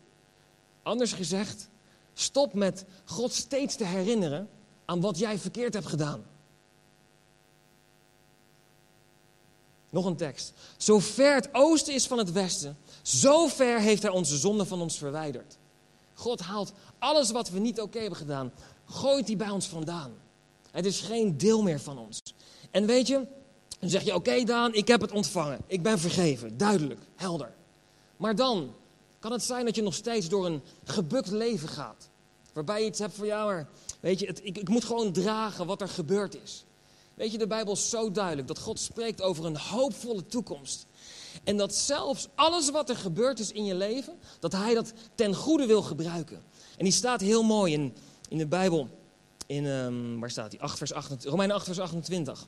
Anders 0.82 1.12
gezegd, 1.12 1.68
stop 2.14 2.54
met 2.54 2.84
God 3.04 3.32
steeds 3.32 3.76
te 3.76 3.84
herinneren 3.84 4.48
aan 4.84 5.00
wat 5.00 5.18
jij 5.18 5.38
verkeerd 5.38 5.74
hebt 5.74 5.86
gedaan. 5.86 6.24
Nog 9.90 10.04
een 10.04 10.16
tekst. 10.16 10.52
Zo 10.76 10.98
ver 10.98 11.34
het 11.34 11.48
oosten 11.52 11.94
is 11.94 12.06
van 12.06 12.18
het 12.18 12.32
westen, 12.32 12.76
zo 13.06 13.46
ver 13.46 13.80
heeft 13.80 14.02
hij 14.02 14.10
onze 14.10 14.36
zonde 14.36 14.64
van 14.64 14.80
ons 14.80 14.98
verwijderd. 14.98 15.56
God 16.14 16.40
haalt 16.40 16.72
alles 16.98 17.30
wat 17.30 17.50
we 17.50 17.58
niet 17.58 17.80
oké 17.80 17.98
hebben 17.98 18.18
gedaan, 18.18 18.52
gooit 18.84 19.26
die 19.26 19.36
bij 19.36 19.50
ons 19.50 19.66
vandaan. 19.66 20.12
Het 20.70 20.86
is 20.86 21.00
geen 21.00 21.38
deel 21.38 21.62
meer 21.62 21.80
van 21.80 21.98
ons. 21.98 22.22
En 22.70 22.86
weet 22.86 23.06
je, 23.06 23.26
dan 23.78 23.90
zeg 23.90 24.02
je: 24.02 24.14
Oké, 24.14 24.44
Daan, 24.44 24.75
ik 24.75 24.88
heb 24.88 25.00
het 25.00 25.12
ontvangen. 25.12 25.58
Ik 25.66 25.82
ben 25.82 25.98
vergeven. 25.98 26.56
Duidelijk, 26.56 27.00
helder. 27.16 27.54
Maar 28.16 28.36
dan 28.36 28.75
kan 29.18 29.32
het 29.32 29.42
zijn 29.42 29.64
dat 29.64 29.75
je 29.75 29.82
nog 29.82 29.94
steeds 29.94 30.28
door 30.28 30.46
een 30.46 30.62
gebukt 30.84 31.30
leven 31.30 31.69
gaat. 31.69 32.08
Waarbij 32.52 32.80
je 32.80 32.86
iets 32.86 32.99
hebt 32.99 33.14
van: 33.14 33.26
Ja, 33.26 33.45
maar 33.45 33.69
weet 34.00 34.21
je, 34.21 34.26
het, 34.26 34.40
ik, 34.42 34.58
ik 34.58 34.69
moet 34.69 34.84
gewoon 34.84 35.12
dragen 35.12 35.66
wat 35.66 35.80
er 35.80 35.88
gebeurd 35.88 36.42
is. 36.42 36.64
Weet 37.14 37.32
je, 37.32 37.38
de 37.38 37.47
Bijbel 37.47 37.73
is 37.73 37.90
zo 37.90 38.10
duidelijk 38.10 38.49
dat 38.49 38.58
God 38.58 38.80
spreekt 38.80 39.23
over 39.23 39.45
een 39.45 39.56
hoopvolle 39.56 40.26
toekomst. 40.26 40.86
En 41.44 41.56
dat 41.56 41.75
zelfs 41.75 42.28
alles 42.34 42.70
wat 42.70 42.88
er 42.88 42.96
gebeurd 42.96 43.38
is 43.38 43.52
in 43.52 43.64
je 43.64 43.75
leven, 43.75 44.18
dat 44.40 44.52
Hij 44.52 44.75
dat 44.75 44.92
ten 45.14 45.34
goede 45.34 45.66
wil 45.66 45.82
gebruiken. 45.82 46.42
En 46.76 46.84
die 46.84 46.92
staat 46.92 47.20
heel 47.20 47.42
mooi 47.42 47.72
in, 47.72 47.94
in 48.28 48.38
de 48.38 48.46
Bijbel. 48.46 48.88
In, 49.46 49.64
um, 49.64 50.20
waar 50.20 50.30
staat 50.30 50.50
die? 50.50 50.60
8 50.60 50.78
vers 50.78 50.92
28, 50.92 51.30
Romeinen 51.30 51.56
8 51.56 51.64
vers 51.64 51.78
28. 51.78 52.46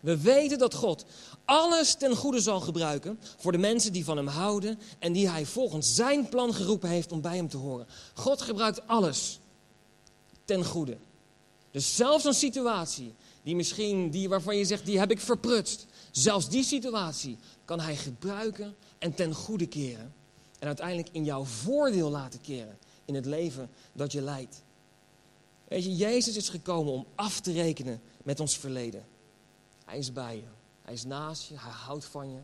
We 0.00 0.20
weten 0.20 0.58
dat 0.58 0.74
God 0.74 1.04
alles 1.44 1.94
ten 1.94 2.16
goede 2.16 2.40
zal 2.40 2.60
gebruiken 2.60 3.20
voor 3.36 3.52
de 3.52 3.58
mensen 3.58 3.92
die 3.92 4.04
van 4.04 4.16
hem 4.16 4.26
houden 4.26 4.78
en 4.98 5.12
die 5.12 5.28
hij 5.28 5.46
volgens 5.46 5.94
zijn 5.94 6.28
plan 6.28 6.54
geroepen 6.54 6.88
heeft 6.88 7.12
om 7.12 7.20
bij 7.20 7.36
hem 7.36 7.48
te 7.48 7.56
horen. 7.56 7.86
God 8.14 8.42
gebruikt 8.42 8.86
alles 8.86 9.40
ten 10.44 10.64
goede. 10.64 10.96
Dus 11.70 11.96
zelfs 11.96 12.24
een 12.24 12.34
situatie 12.34 13.14
die 13.42 13.56
misschien, 13.56 14.10
die, 14.10 14.28
waarvan 14.28 14.56
je 14.56 14.64
zegt, 14.64 14.86
die 14.86 14.98
heb 14.98 15.10
ik 15.10 15.20
verprutst. 15.20 15.86
Zelfs 16.10 16.48
die 16.48 16.64
situatie 16.64 17.38
kan 17.70 17.80
hij 17.80 17.96
gebruiken 17.96 18.76
en 18.98 19.14
ten 19.14 19.34
goede 19.34 19.66
keren. 19.66 20.14
En 20.58 20.66
uiteindelijk 20.66 21.08
in 21.12 21.24
jouw 21.24 21.44
voordeel 21.44 22.10
laten 22.10 22.40
keren 22.40 22.78
in 23.04 23.14
het 23.14 23.26
leven 23.26 23.70
dat 23.92 24.12
je 24.12 24.22
leidt. 24.22 24.62
Weet 25.68 25.84
je, 25.84 25.96
Jezus 25.96 26.36
is 26.36 26.48
gekomen 26.48 26.92
om 26.92 27.06
af 27.14 27.40
te 27.40 27.52
rekenen 27.52 28.00
met 28.22 28.40
ons 28.40 28.58
verleden. 28.58 29.04
Hij 29.84 29.98
is 29.98 30.12
bij 30.12 30.36
je. 30.36 30.48
Hij 30.82 30.94
is 30.94 31.04
naast 31.04 31.48
je. 31.48 31.58
Hij 31.58 31.70
houdt 31.70 32.04
van 32.04 32.30
je. 32.30 32.40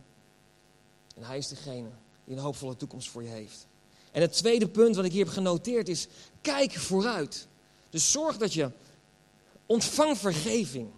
En 1.14 1.22
hij 1.22 1.38
is 1.38 1.48
degene 1.48 1.90
die 2.24 2.36
een 2.36 2.42
hoopvolle 2.42 2.76
toekomst 2.76 3.08
voor 3.08 3.22
je 3.22 3.28
heeft. 3.28 3.66
En 4.12 4.20
het 4.20 4.32
tweede 4.32 4.68
punt 4.68 4.96
wat 4.96 5.04
ik 5.04 5.12
hier 5.12 5.24
heb 5.24 5.34
genoteerd 5.34 5.88
is: 5.88 6.06
kijk 6.40 6.72
vooruit. 6.72 7.48
Dus 7.90 8.10
zorg 8.10 8.36
dat 8.36 8.52
je 8.52 8.70
ontvang 9.66 10.18
vergeving. 10.18 10.90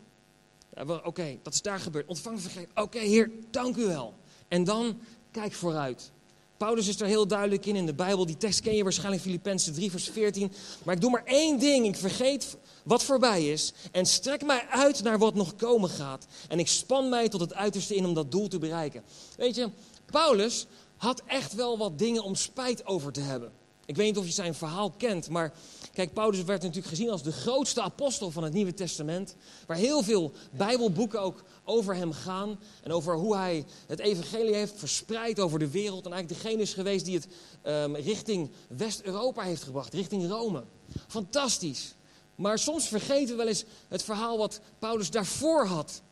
Oké, 0.86 1.38
dat 1.42 1.54
is 1.54 1.62
daar 1.62 1.80
gebeurd. 1.80 2.06
Ontvang 2.06 2.40
vergeving. 2.40 2.70
Oké, 2.74 2.98
Heer, 2.98 3.30
dank 3.50 3.76
u 3.76 3.86
wel. 3.86 4.14
En 4.48 4.64
dan 4.64 5.00
kijk 5.30 5.52
vooruit. 5.52 6.10
Paulus 6.56 6.88
is 6.88 7.00
er 7.00 7.06
heel 7.06 7.26
duidelijk 7.26 7.66
in 7.66 7.76
in 7.76 7.86
de 7.86 7.94
Bijbel. 7.94 8.26
Die 8.26 8.36
tekst 8.36 8.60
ken 8.60 8.76
je 8.76 8.82
waarschijnlijk, 8.82 9.22
Filippenzen 9.22 9.72
3, 9.72 9.90
vers 9.90 10.08
14. 10.08 10.52
Maar 10.84 10.94
ik 10.94 11.00
doe 11.00 11.10
maar 11.10 11.24
één 11.24 11.58
ding. 11.58 11.86
Ik 11.86 11.96
vergeet 11.96 12.56
wat 12.84 13.02
voorbij 13.02 13.48
is. 13.48 13.72
En 13.92 14.06
strek 14.06 14.44
mij 14.44 14.66
uit 14.70 15.02
naar 15.02 15.18
wat 15.18 15.34
nog 15.34 15.56
komen 15.56 15.90
gaat. 15.90 16.26
En 16.48 16.58
ik 16.58 16.68
span 16.68 17.08
mij 17.08 17.28
tot 17.28 17.40
het 17.40 17.54
uiterste 17.54 17.94
in 17.94 18.06
om 18.06 18.14
dat 18.14 18.30
doel 18.30 18.48
te 18.48 18.58
bereiken. 18.58 19.02
Weet 19.36 19.54
je, 19.54 19.70
Paulus 20.10 20.66
had 20.96 21.22
echt 21.26 21.54
wel 21.54 21.78
wat 21.78 21.98
dingen 21.98 22.22
om 22.22 22.34
spijt 22.34 22.86
over 22.86 23.12
te 23.12 23.20
hebben. 23.20 23.52
Ik 23.86 23.96
weet 23.96 24.06
niet 24.06 24.18
of 24.18 24.26
je 24.26 24.32
zijn 24.32 24.54
verhaal 24.54 24.90
kent, 24.90 25.28
maar 25.28 25.52
kijk, 25.92 26.12
Paulus 26.12 26.42
werd 26.42 26.62
natuurlijk 26.62 26.88
gezien 26.88 27.10
als 27.10 27.22
de 27.22 27.32
grootste 27.32 27.82
apostel 27.82 28.30
van 28.30 28.42
het 28.42 28.52
Nieuwe 28.52 28.74
Testament. 28.74 29.36
Waar 29.66 29.76
heel 29.76 30.02
veel 30.02 30.32
Bijbelboeken 30.50 31.20
ook 31.20 31.44
over 31.64 31.94
hem 31.94 32.12
gaan. 32.12 32.60
En 32.82 32.92
over 32.92 33.16
hoe 33.16 33.36
hij 33.36 33.64
het 33.86 33.98
evangelie 33.98 34.54
heeft 34.54 34.78
verspreid 34.78 35.40
over 35.40 35.58
de 35.58 35.70
wereld. 35.70 36.06
En 36.06 36.12
eigenlijk 36.12 36.42
degene 36.42 36.62
is 36.62 36.74
geweest 36.74 37.04
die 37.04 37.14
het 37.14 37.28
um, 37.62 37.96
richting 37.96 38.50
West-Europa 38.68 39.42
heeft 39.42 39.62
gebracht, 39.62 39.94
richting 39.94 40.28
Rome. 40.28 40.64
Fantastisch. 41.06 41.94
Maar 42.34 42.58
soms 42.58 42.88
vergeten 42.88 43.28
we 43.28 43.36
wel 43.36 43.48
eens 43.48 43.64
het 43.88 44.02
verhaal 44.02 44.38
wat 44.38 44.60
Paulus 44.78 45.10
daarvoor 45.10 45.66
had. 45.66 46.02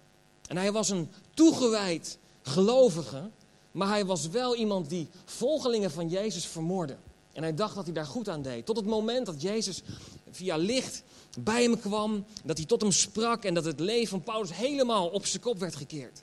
En 0.48 0.56
hij 0.56 0.72
was 0.72 0.88
een 0.88 1.10
toegewijd 1.34 2.18
gelovige, 2.42 3.30
maar 3.72 3.88
hij 3.88 4.04
was 4.04 4.28
wel 4.28 4.56
iemand 4.56 4.88
die 4.88 5.08
volgelingen 5.24 5.90
van 5.90 6.08
Jezus 6.08 6.46
vermoordde. 6.46 6.96
En 7.36 7.42
hij 7.42 7.54
dacht 7.54 7.74
dat 7.74 7.84
hij 7.84 7.94
daar 7.94 8.06
goed 8.06 8.28
aan 8.28 8.42
deed. 8.42 8.66
Tot 8.66 8.76
het 8.76 8.86
moment 8.86 9.26
dat 9.26 9.42
Jezus 9.42 9.82
via 10.30 10.56
licht 10.56 11.02
bij 11.38 11.62
hem 11.62 11.80
kwam, 11.80 12.24
dat 12.44 12.56
hij 12.56 12.66
tot 12.66 12.80
hem 12.80 12.92
sprak 12.92 13.44
en 13.44 13.54
dat 13.54 13.64
het 13.64 13.80
leven 13.80 14.08
van 14.08 14.22
Paulus 14.22 14.54
helemaal 14.54 15.08
op 15.08 15.26
zijn 15.26 15.42
kop 15.42 15.58
werd 15.58 15.76
gekeerd. 15.76 16.22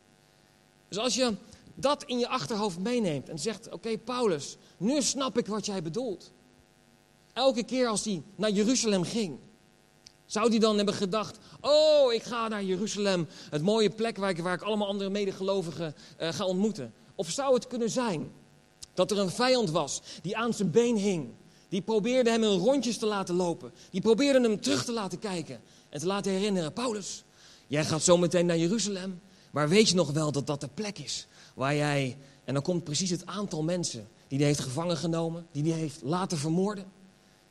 Dus 0.87 0.97
als 0.97 1.15
je 1.15 1.35
dat 1.75 2.03
in 2.03 2.19
je 2.19 2.27
achterhoofd 2.27 2.79
meeneemt 2.79 3.29
en 3.29 3.39
zegt: 3.39 3.69
Oké, 3.69 3.97
Paulus, 3.97 4.57
nu 4.77 5.01
snap 5.01 5.37
ik 5.37 5.47
wat 5.47 5.65
jij 5.65 5.81
bedoelt. 5.81 6.31
Elke 7.33 7.63
keer 7.63 7.87
als 7.87 8.05
hij 8.05 8.23
naar 8.35 8.51
Jeruzalem 8.51 9.03
ging, 9.03 9.37
zou 10.25 10.49
hij 10.49 10.59
dan 10.59 10.75
hebben 10.75 10.93
gedacht: 10.93 11.37
Oh, 11.61 12.13
ik 12.13 12.23
ga 12.23 12.47
naar 12.47 12.63
Jeruzalem, 12.63 13.27
het 13.49 13.61
mooie 13.61 13.89
plek 13.89 14.17
waar 14.17 14.53
ik, 14.53 14.61
allemaal 14.61 14.87
andere 14.87 15.09
medegelovigen 15.09 15.95
uh, 16.21 16.33
ga 16.33 16.45
ontmoeten? 16.45 16.93
Of 17.15 17.29
zou 17.29 17.53
het 17.53 17.67
kunnen 17.67 17.89
zijn 17.89 18.31
dat 18.93 19.11
er 19.11 19.19
een 19.19 19.29
vijand 19.29 19.69
was 19.69 20.01
die 20.21 20.37
aan 20.37 20.53
zijn 20.53 20.71
been 20.71 20.97
hing? 20.97 21.29
Die 21.69 21.81
probeerde 21.81 22.29
hem 22.29 22.43
in 22.43 22.57
rondjes 22.57 22.97
te 22.97 23.05
laten 23.05 23.35
lopen. 23.35 23.73
Die 23.91 24.01
probeerde 24.01 24.41
hem 24.41 24.61
terug 24.61 24.85
te 24.85 24.91
laten 24.91 25.19
kijken 25.19 25.61
en 25.89 25.99
te 25.99 26.05
laten 26.05 26.31
herinneren: 26.31 26.73
Paulus, 26.73 27.23
jij 27.67 27.85
gaat 27.85 28.03
zo 28.03 28.17
meteen 28.17 28.45
naar 28.45 28.57
Jeruzalem, 28.57 29.21
maar 29.51 29.69
weet 29.69 29.89
je 29.89 29.95
nog 29.95 30.11
wel 30.11 30.31
dat 30.31 30.47
dat 30.47 30.61
de 30.61 30.69
plek 30.73 30.99
is 30.99 31.27
waar 31.53 31.75
jij. 31.75 32.17
En 32.43 32.53
dan 32.53 32.63
komt 32.63 32.83
precies 32.83 33.09
het 33.09 33.25
aantal 33.25 33.63
mensen 33.63 34.07
die 34.27 34.37
hij 34.37 34.47
heeft 34.47 34.59
gevangen 34.59 34.97
genomen, 34.97 35.47
die 35.51 35.71
hij 35.71 35.79
heeft 35.79 36.01
laten 36.01 36.37
vermoorden. 36.37 36.85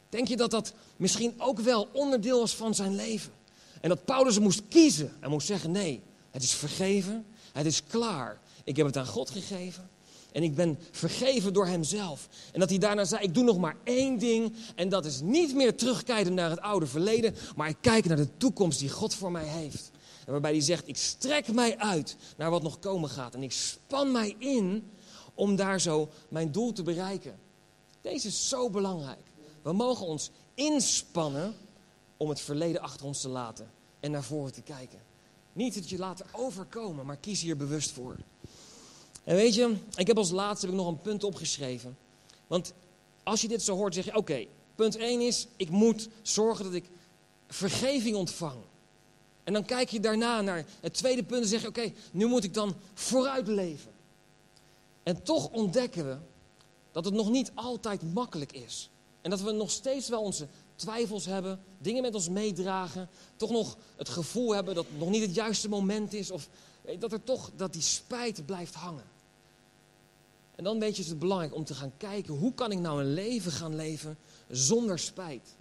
Denk 0.08 0.28
je 0.28 0.36
dat 0.36 0.50
dat 0.50 0.72
misschien 0.96 1.34
ook 1.38 1.60
wel 1.60 1.88
onderdeel 1.92 2.38
was 2.38 2.54
van 2.54 2.74
zijn 2.74 2.94
leven? 2.94 3.32
En 3.80 3.88
dat 3.88 4.04
Paulus 4.04 4.38
moest 4.38 4.62
kiezen. 4.68 5.12
Hij 5.20 5.28
moest 5.28 5.46
zeggen: 5.46 5.70
nee, 5.70 6.02
het 6.30 6.42
is 6.42 6.52
vergeven, 6.52 7.26
het 7.52 7.66
is 7.66 7.84
klaar. 7.84 8.40
Ik 8.64 8.76
heb 8.76 8.86
het 8.86 8.96
aan 8.96 9.06
God 9.06 9.30
gegeven. 9.30 9.90
En 10.32 10.42
ik 10.42 10.54
ben 10.54 10.78
vergeven 10.90 11.52
door 11.52 11.66
hemzelf. 11.66 12.28
En 12.52 12.60
dat 12.60 12.68
hij 12.68 12.78
daarna 12.78 13.04
zei: 13.04 13.22
Ik 13.22 13.34
doe 13.34 13.44
nog 13.44 13.58
maar 13.58 13.76
één 13.84 14.18
ding. 14.18 14.54
En 14.74 14.88
dat 14.88 15.04
is 15.04 15.20
niet 15.20 15.54
meer 15.54 15.76
terugkijken 15.76 16.34
naar 16.34 16.50
het 16.50 16.60
oude 16.60 16.86
verleden. 16.86 17.34
Maar 17.56 17.68
ik 17.68 17.76
kijk 17.80 18.04
naar 18.04 18.16
de 18.16 18.36
toekomst 18.36 18.78
die 18.78 18.90
God 18.90 19.14
voor 19.14 19.30
mij 19.30 19.46
heeft. 19.46 19.90
En 20.26 20.32
waarbij 20.32 20.50
hij 20.50 20.60
zegt: 20.60 20.88
Ik 20.88 20.96
strek 20.96 21.52
mij 21.52 21.78
uit 21.78 22.16
naar 22.36 22.50
wat 22.50 22.62
nog 22.62 22.78
komen 22.78 23.10
gaat. 23.10 23.34
En 23.34 23.42
ik 23.42 23.52
span 23.52 24.12
mij 24.12 24.34
in 24.38 24.90
om 25.34 25.56
daar 25.56 25.80
zo 25.80 26.08
mijn 26.28 26.52
doel 26.52 26.72
te 26.72 26.82
bereiken. 26.82 27.38
Deze 28.00 28.28
is 28.28 28.48
zo 28.48 28.70
belangrijk. 28.70 29.30
We 29.62 29.72
mogen 29.72 30.06
ons 30.06 30.30
inspannen 30.54 31.54
om 32.16 32.28
het 32.28 32.40
verleden 32.40 32.80
achter 32.80 33.06
ons 33.06 33.20
te 33.20 33.28
laten 33.28 33.70
en 34.00 34.10
naar 34.10 34.22
voren 34.22 34.52
te 34.52 34.62
kijken. 34.62 35.00
Niet 35.52 35.74
het 35.74 35.88
je 35.88 35.98
laten 35.98 36.26
overkomen, 36.32 37.06
maar 37.06 37.16
kies 37.16 37.40
hier 37.40 37.56
bewust 37.56 37.90
voor. 37.90 38.16
En 39.24 39.36
weet 39.36 39.54
je, 39.54 39.76
ik 39.96 40.06
heb 40.06 40.18
als 40.18 40.30
laatste 40.30 40.66
heb 40.66 40.74
ik 40.74 40.80
nog 40.80 40.90
een 40.90 41.00
punt 41.00 41.24
opgeschreven. 41.24 41.96
Want 42.46 42.72
als 43.22 43.40
je 43.40 43.48
dit 43.48 43.62
zo 43.62 43.76
hoort, 43.76 43.94
zeg 43.94 44.04
je: 44.04 44.16
Oké, 44.16 44.46
punt 44.74 44.96
1 44.96 45.20
is: 45.20 45.46
ik 45.56 45.70
moet 45.70 46.08
zorgen 46.22 46.64
dat 46.64 46.74
ik 46.74 46.84
vergeving 47.48 48.16
ontvang. 48.16 48.58
En 49.44 49.52
dan 49.52 49.64
kijk 49.64 49.88
je 49.88 50.00
daarna 50.00 50.40
naar 50.40 50.64
het 50.80 50.94
tweede 50.94 51.24
punt 51.24 51.42
en 51.42 51.48
zeg 51.48 51.60
je: 51.60 51.68
Oké, 51.68 51.92
nu 52.10 52.26
moet 52.26 52.44
ik 52.44 52.54
dan 52.54 52.74
vooruit 52.94 53.46
leven. 53.46 53.90
En 55.02 55.22
toch 55.22 55.50
ontdekken 55.50 56.06
we 56.06 56.16
dat 56.92 57.04
het 57.04 57.14
nog 57.14 57.30
niet 57.30 57.50
altijd 57.54 58.14
makkelijk 58.14 58.52
is. 58.52 58.90
En 59.20 59.30
dat 59.30 59.40
we 59.40 59.52
nog 59.52 59.70
steeds 59.70 60.08
wel 60.08 60.22
onze 60.22 60.46
twijfels 60.74 61.26
hebben, 61.26 61.60
dingen 61.78 62.02
met 62.02 62.14
ons 62.14 62.28
meedragen, 62.28 63.08
toch 63.36 63.50
nog 63.50 63.76
het 63.96 64.08
gevoel 64.08 64.54
hebben 64.54 64.74
dat 64.74 64.86
het 64.88 64.98
nog 64.98 65.10
niet 65.10 65.22
het 65.22 65.34
juiste 65.34 65.68
moment 65.68 66.12
is, 66.12 66.30
of 66.30 66.48
dat 66.98 67.12
er 67.12 67.22
toch 67.22 67.50
dat 67.56 67.72
die 67.72 67.82
spijt 67.82 68.46
blijft 68.46 68.74
hangen. 68.74 69.10
En 70.54 70.64
dan 70.64 70.78
weet 70.78 70.96
je, 70.96 71.02
is 71.02 71.08
het 71.08 71.18
belangrijk 71.18 71.54
om 71.54 71.64
te 71.64 71.74
gaan 71.74 71.92
kijken, 71.96 72.34
hoe 72.34 72.54
kan 72.54 72.72
ik 72.72 72.78
nou 72.78 73.00
een 73.00 73.12
leven 73.12 73.52
gaan 73.52 73.76
leven 73.76 74.18
zonder 74.48 74.98
spijt? 74.98 75.56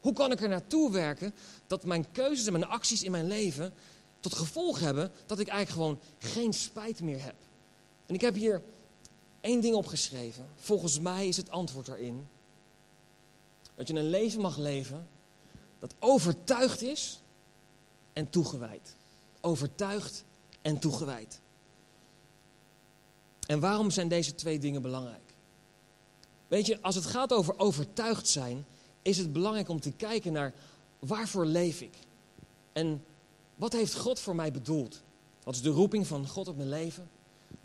Hoe 0.00 0.12
kan 0.12 0.32
ik 0.32 0.40
er 0.40 0.48
naartoe 0.48 0.92
werken 0.92 1.34
dat 1.66 1.84
mijn 1.84 2.10
keuzes 2.12 2.46
en 2.46 2.52
mijn 2.52 2.66
acties 2.66 3.02
in 3.02 3.10
mijn 3.10 3.26
leven 3.26 3.72
tot 4.20 4.34
gevolg 4.34 4.80
hebben 4.80 5.12
dat 5.26 5.38
ik 5.38 5.48
eigenlijk 5.48 5.80
gewoon 5.80 6.32
geen 6.32 6.52
spijt 6.52 7.00
meer 7.00 7.22
heb? 7.22 7.34
En 8.06 8.14
ik 8.14 8.20
heb 8.20 8.34
hier 8.34 8.62
één 9.40 9.60
ding 9.60 9.74
opgeschreven. 9.74 10.46
Volgens 10.54 11.00
mij 11.00 11.28
is 11.28 11.36
het 11.36 11.50
antwoord 11.50 11.86
daarin 11.86 12.28
dat 13.74 13.88
je 13.88 13.94
een 13.94 14.10
leven 14.10 14.40
mag 14.40 14.56
leven 14.56 15.08
dat 15.78 15.94
overtuigd 15.98 16.82
is 16.82 17.22
en 18.12 18.30
toegewijd. 18.30 18.96
Overtuigd 19.40 20.24
en 20.66 20.78
toegewijd. 20.78 21.40
En 23.46 23.60
waarom 23.60 23.90
zijn 23.90 24.08
deze 24.08 24.34
twee 24.34 24.58
dingen 24.58 24.82
belangrijk? 24.82 25.34
Weet 26.48 26.66
je, 26.66 26.82
als 26.82 26.94
het 26.94 27.06
gaat 27.06 27.32
over 27.32 27.58
overtuigd 27.58 28.28
zijn, 28.28 28.66
is 29.02 29.18
het 29.18 29.32
belangrijk 29.32 29.68
om 29.68 29.80
te 29.80 29.90
kijken 29.90 30.32
naar 30.32 30.54
waarvoor 30.98 31.46
leef 31.46 31.80
ik? 31.80 31.94
En 32.72 33.04
wat 33.54 33.72
heeft 33.72 33.94
God 33.94 34.20
voor 34.20 34.34
mij 34.34 34.52
bedoeld? 34.52 35.02
Wat 35.42 35.54
is 35.54 35.62
de 35.62 35.70
roeping 35.70 36.06
van 36.06 36.28
God 36.28 36.48
op 36.48 36.56
mijn 36.56 36.68
leven? 36.68 37.08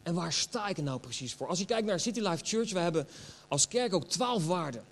En 0.04 0.14
waar 0.14 0.34
sta 0.34 0.68
ik 0.68 0.78
er 0.78 0.84
nou 0.84 1.00
precies 1.00 1.34
voor? 1.34 1.48
Als 1.48 1.60
je 1.60 1.66
kijkt 1.66 1.88
naar 1.88 2.00
City 2.00 2.20
Life 2.20 2.46
Church, 2.46 2.72
we 2.72 2.80
hebben 2.80 3.08
als 3.48 3.68
kerk 3.68 3.94
ook 3.94 4.08
twaalf 4.08 4.48
waarden. 4.48 4.84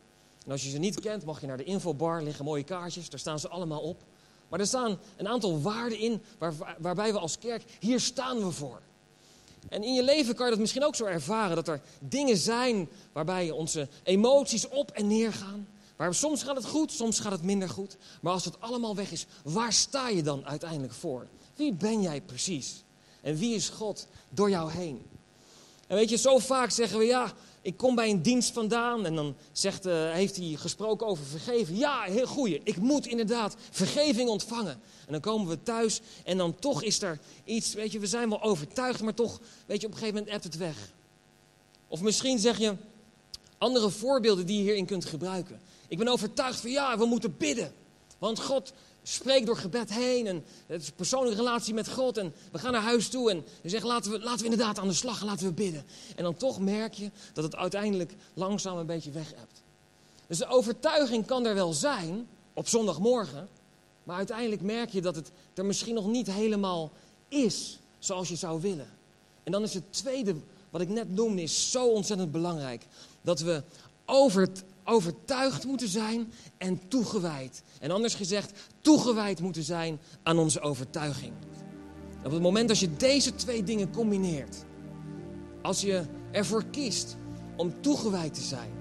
En 0.46 0.52
als 0.52 0.64
je 0.64 0.70
ze 0.70 0.78
niet 0.78 1.00
kent, 1.00 1.26
mag 1.26 1.42
je 1.42 1.48
naar 1.48 1.58
de 1.58 1.64
infobar, 1.64 2.24
liggen 2.24 2.46
mooie 2.46 2.64
kaartjes, 2.64 3.10
daar 3.10 3.20
staan 3.20 3.40
ze 3.40 3.50
allemaal 3.50 3.82
op. 3.82 4.04
Maar 4.50 4.60
er 4.60 4.68
staan 4.68 5.00
een 5.18 5.28
aantal 5.28 5.62
waarden 5.62 6.00
in 6.00 6.22
waar, 6.38 6.54
waarbij 6.78 7.14
we 7.14 7.20
als 7.20 7.38
kerk, 7.38 7.64
hier 7.80 8.00
staan 8.00 8.38
we 8.38 8.52
voor. 8.52 8.82
En 9.70 9.84
in 9.84 9.94
je 9.94 10.04
leven 10.04 10.36
kan 10.36 10.46
je 10.46 10.52
dat 10.52 10.60
misschien 10.60 10.86
ook 10.86 10.96
zo 10.96 11.06
ervaren, 11.06 11.56
dat 11.56 11.68
er 11.68 11.82
dingen 12.00 12.38
zijn 12.38 12.90
waarbij 13.12 13.52
onze 13.52 13.88
emoties 14.04 14.68
op 14.68 14.92
en 14.92 15.08
neer 15.08 15.34
gaan. 15.34 15.68
Waar 15.96 16.16
soms 16.16 16.44
gaat 16.44 16.56
het 16.56 16.66
goed, 16.66 16.92
soms 16.92 17.20
gaat 17.20 17.32
het 17.32 17.44
minder 17.44 17.70
goed. 17.70 17.98
Maar 18.22 18.34
als 18.34 18.46
het 18.46 18.62
allemaal 18.62 18.96
weg 18.96 19.12
is, 19.12 19.26
waar 19.44 19.74
sta 19.74 20.10
je 20.10 20.24
dan 20.24 20.46
uiteindelijk 20.46 20.94
voor? 20.94 21.28
Wie 21.56 21.74
ben 21.74 22.02
jij 22.02 22.22
precies? 22.22 22.84
En 23.22 23.36
wie 23.36 23.56
is 23.56 23.70
God 23.70 24.08
door 24.30 24.50
jou 24.50 24.72
heen? 24.72 25.06
En 25.88 25.96
weet 25.96 26.10
je, 26.10 26.18
zo 26.18 26.40
vaak 26.40 26.70
zeggen 26.70 27.00
we 27.00 27.06
ja, 27.06 27.34
ik 27.62 27.78
kom 27.78 27.96
bij 27.96 28.10
een 28.10 28.22
dienst 28.22 28.52
vandaan 28.52 29.06
en 29.06 29.16
dan 29.16 29.36
zegt, 29.52 29.86
uh, 29.86 30.12
heeft 30.12 30.36
hij 30.36 30.56
gesproken 30.56 31.08
over 31.08 31.26
vergeven. 31.26 31.76
Ja, 31.76 32.02
heel 32.02 32.28
goeie. 32.28 32.62
Ik 32.64 32.78
moet 32.78 33.08
inderdaad 33.08 33.56
vergeving 33.72 34.30
ontvangen. 34.30 34.80
En 35.06 35.12
dan 35.12 35.22
komen 35.22 35.48
we 35.48 35.64
thuis 35.64 36.02
en 36.24 36.38
dan 36.38 36.56
toch 36.56 36.84
is 36.84 37.02
er 37.02 37.20
iets, 37.44 37.74
weet 37.74 37.92
je, 37.92 38.00
we 38.00 38.08
zijn 38.08 38.30
wel 38.30 38.42
overtuigd, 38.42 39.02
maar 39.02 39.14
toch, 39.14 39.40
weet 39.66 39.82
je, 39.82 39.88
op 39.88 39.94
een 39.94 40.00
gegeven 40.00 40.20
moment 40.20 40.36
ebt 40.36 40.44
het 40.44 40.58
weg. 40.58 40.92
Of 41.88 42.02
misschien 42.02 42.40
zeg 42.40 42.58
je 42.58 42.76
andere 43.58 43.90
voorbeelden 43.90 44.46
die 44.46 44.58
je 44.58 44.64
hierin 44.64 44.86
kunt 44.86 45.06
gebruiken. 45.06 45.60
Ik 45.88 45.98
ben 45.98 46.08
overtuigd 46.08 46.60
van 46.60 46.72
ja, 46.72 46.98
we 46.98 47.06
moeten 47.06 47.38
bidden. 47.38 47.74
Want 48.18 48.42
God 48.42 48.74
spreek 49.04 49.46
door 49.46 49.58
gebed 49.58 49.94
heen. 49.94 50.28
En 50.28 50.44
het 50.68 50.82
is 50.82 50.88
een 50.88 50.94
persoonlijke 50.94 51.38
relatie 51.38 51.74
met 51.74 51.90
God. 51.90 52.18
En 52.18 52.34
we 52.52 52.60
gaan 52.60 52.72
naar 52.72 52.82
huis 52.82 53.10
toe 53.10 53.32
en 53.32 53.46
we 53.62 53.70
zeggen 53.70 53.90
laten 53.90 54.12
we, 54.12 54.20
laten 54.20 54.46
we 54.46 54.52
inderdaad 54.52 54.80
aan 54.80 54.88
de 54.88 54.94
slag 54.94 55.20
en 55.20 55.26
laten 55.26 55.46
we 55.46 55.54
bidden. 55.54 55.86
En 56.16 56.24
dan 56.24 56.36
toch 56.36 56.60
merk 56.60 56.94
je 56.94 57.12
dat 57.34 57.44
het 57.44 57.56
uiteindelijk 57.56 58.14
langzaam 58.34 58.78
een 58.78 58.86
beetje 58.86 59.12
weg 59.12 59.34
hebt. 59.36 59.62
Dus 60.28 60.38
de 60.38 60.48
overtuiging 60.48 61.26
kan 61.26 61.46
er 61.46 61.56
wel 61.56 61.74
zijn 61.74 62.28
op 62.54 62.68
zondagmorgen. 62.68 63.50
Maar 64.04 64.18
uiteindelijk 64.18 64.62
merk 64.62 64.90
je 64.90 65.02
dat 65.02 65.16
het 65.16 65.32
er 65.54 65.66
misschien 65.66 65.96
nog 65.96 66.08
niet 66.08 66.28
helemaal 66.28 66.92
is 67.28 67.80
zoals 68.00 68.30
je 68.30 68.36
zou 68.36 68.62
willen. 68.62 68.90
En 69.44 69.52
dan 69.52 69.64
is 69.64 69.74
het 69.74 69.94
tweede, 69.94 70.36
wat 70.70 70.82
ik 70.82 70.90
net 70.90 71.16
noemde, 71.16 71.42
is 71.42 71.72
zo 71.72 71.88
ontzettend 71.88 72.32
belangrijk. 72.32 72.86
Dat 73.22 73.40
we 73.40 73.64
over, 74.06 74.50
overtuigd 74.90 75.66
moeten 75.66 75.88
zijn 75.88 76.32
en 76.58 76.88
toegewijd. 76.88 77.64
En 77.80 77.92
anders 77.92 78.16
gezegd, 78.16 78.52
toegewijd 78.82 79.42
moeten 79.42 79.64
zijn 79.64 80.00
aan 80.24 80.38
onze 80.38 80.62
overtuiging. 80.62 81.34
Op 82.24 82.32
het 82.32 82.42
moment 82.42 82.68
dat 82.68 82.80
je 82.80 82.96
deze 82.96 83.36
twee 83.36 83.64
dingen 83.64 83.92
combineert, 83.92 84.66
als 85.62 85.82
je 85.82 86.04
ervoor 86.32 86.66
kiest 86.66 87.18
om 87.56 87.82
toegewijd 87.82 88.34
te 88.34 88.42
zijn 88.42 88.72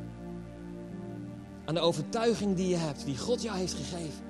aan 1.65 1.75
de 1.75 1.81
overtuiging 1.81 2.57
die 2.57 2.69
je 2.69 2.77
hebt, 2.77 3.05
die 3.05 3.19
God 3.19 3.43
jou 3.43 3.59
heeft 3.59 3.75
gegeven, 3.75 4.25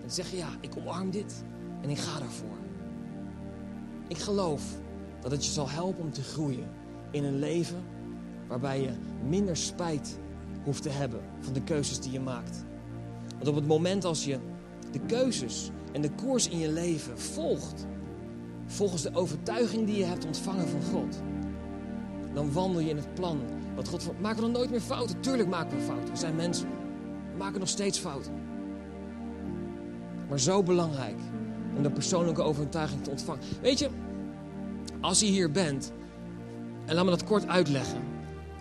dan 0.00 0.10
zeg 0.10 0.30
je 0.30 0.36
ja, 0.36 0.48
ik 0.60 0.76
omarm 0.76 1.10
dit 1.10 1.44
en 1.82 1.90
ik 1.90 1.98
ga 1.98 2.18
daarvoor. 2.18 2.58
Ik 4.08 4.18
geloof 4.18 4.62
dat 5.20 5.30
het 5.30 5.44
je 5.44 5.50
zal 5.50 5.70
helpen 5.70 6.04
om 6.04 6.12
te 6.12 6.22
groeien 6.22 6.68
in 7.10 7.24
een 7.24 7.38
leven 7.38 7.84
waarbij 8.48 8.80
je 8.80 8.90
minder 9.28 9.56
spijt 9.56 10.18
hoeft 10.64 10.82
te 10.82 10.88
hebben 10.88 11.20
van 11.40 11.52
de 11.52 11.62
keuzes 11.62 12.00
die 12.00 12.12
je 12.12 12.20
maakt. 12.20 12.64
Want 13.28 13.48
op 13.48 13.54
het 13.54 13.66
moment 13.66 14.04
als 14.04 14.24
je 14.24 14.38
de 14.90 15.00
keuzes 15.06 15.70
en 15.92 16.00
de 16.00 16.10
koers 16.10 16.48
in 16.48 16.58
je 16.58 16.72
leven 16.72 17.18
volgt, 17.18 17.86
volgens 18.66 19.02
de 19.02 19.14
overtuiging 19.14 19.86
die 19.86 19.96
je 19.96 20.04
hebt 20.04 20.26
ontvangen 20.26 20.68
van 20.68 20.82
God, 20.82 21.22
dan 22.34 22.52
wandel 22.52 22.80
je 22.80 22.88
in 22.88 22.96
het 22.96 23.14
plan 23.14 23.40
wat 23.74 23.88
God 23.88 24.02
voor. 24.02 24.14
Maken 24.20 24.36
we 24.36 24.42
dan 24.42 24.52
nooit 24.52 24.70
meer 24.70 24.80
fouten? 24.80 25.20
Tuurlijk 25.20 25.48
maken 25.48 25.78
we 25.78 25.82
fouten. 25.82 26.10
We 26.10 26.16
zijn 26.16 26.36
mensen. 26.36 26.68
Maken 27.36 27.60
nog 27.60 27.68
steeds 27.68 27.98
fouten. 27.98 28.32
Maar 30.28 30.40
zo 30.40 30.62
belangrijk 30.62 31.18
om 31.76 31.82
de 31.82 31.90
persoonlijke 31.90 32.42
overtuiging 32.42 33.04
te 33.04 33.10
ontvangen. 33.10 33.42
Weet 33.60 33.78
je, 33.78 33.88
als 35.00 35.20
je 35.20 35.26
hier 35.26 35.50
bent, 35.50 35.92
en 36.86 36.94
laat 36.94 37.04
me 37.04 37.10
dat 37.10 37.24
kort 37.24 37.46
uitleggen. 37.46 38.13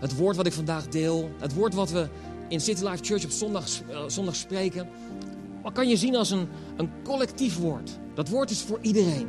Het 0.04 0.16
woord 0.16 0.36
wat 0.36 0.46
ik 0.46 0.54
vandaag 0.54 0.88
deel, 0.88 1.30
het 1.38 1.54
woord 1.54 1.74
wat 1.74 1.92
we 1.92 2.08
in 2.48 2.62
City 2.62 2.84
Life 2.84 3.04
Church 3.04 3.24
op 3.24 3.32
zondag, 3.32 3.66
uh, 3.90 4.04
zondag 4.08 4.36
spreken, 4.36 4.90
wat 5.62 5.74
kan 5.74 5.88
je 5.88 5.98
zien 5.98 6.16
als 6.16 6.30
een, 6.30 6.48
een 6.78 6.90
collectief 7.04 7.58
woord. 7.58 8.00
Dat 8.14 8.30
woord 8.30 8.50
is 8.50 8.62
voor 8.62 8.80
iedereen. 8.82 9.28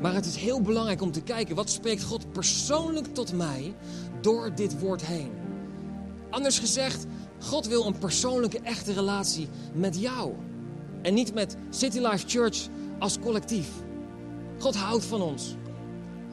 Maar 0.00 0.14
het 0.14 0.26
is 0.26 0.36
heel 0.36 0.60
belangrijk 0.60 1.02
om 1.02 1.12
te 1.12 1.22
kijken, 1.22 1.56
wat 1.56 1.70
spreekt 1.70 2.02
God 2.02 2.32
persoonlijk 2.32 3.14
tot 3.14 3.32
mij 3.32 3.74
door 4.20 4.54
dit 4.54 4.80
woord 4.80 5.06
heen? 5.06 5.30
Anders 6.30 6.58
gezegd, 6.58 7.06
God 7.38 7.66
wil 7.66 7.86
een 7.86 7.98
persoonlijke, 7.98 8.60
echte 8.60 8.92
relatie 8.92 9.48
met 9.74 10.00
jou. 10.00 10.32
En 11.02 11.14
niet 11.14 11.34
met 11.34 11.56
City 11.70 11.98
Life 11.98 12.28
Church 12.28 12.66
als 12.98 13.18
collectief. 13.18 13.68
God 14.58 14.76
houdt 14.76 15.04
van 15.04 15.22
ons. 15.22 15.56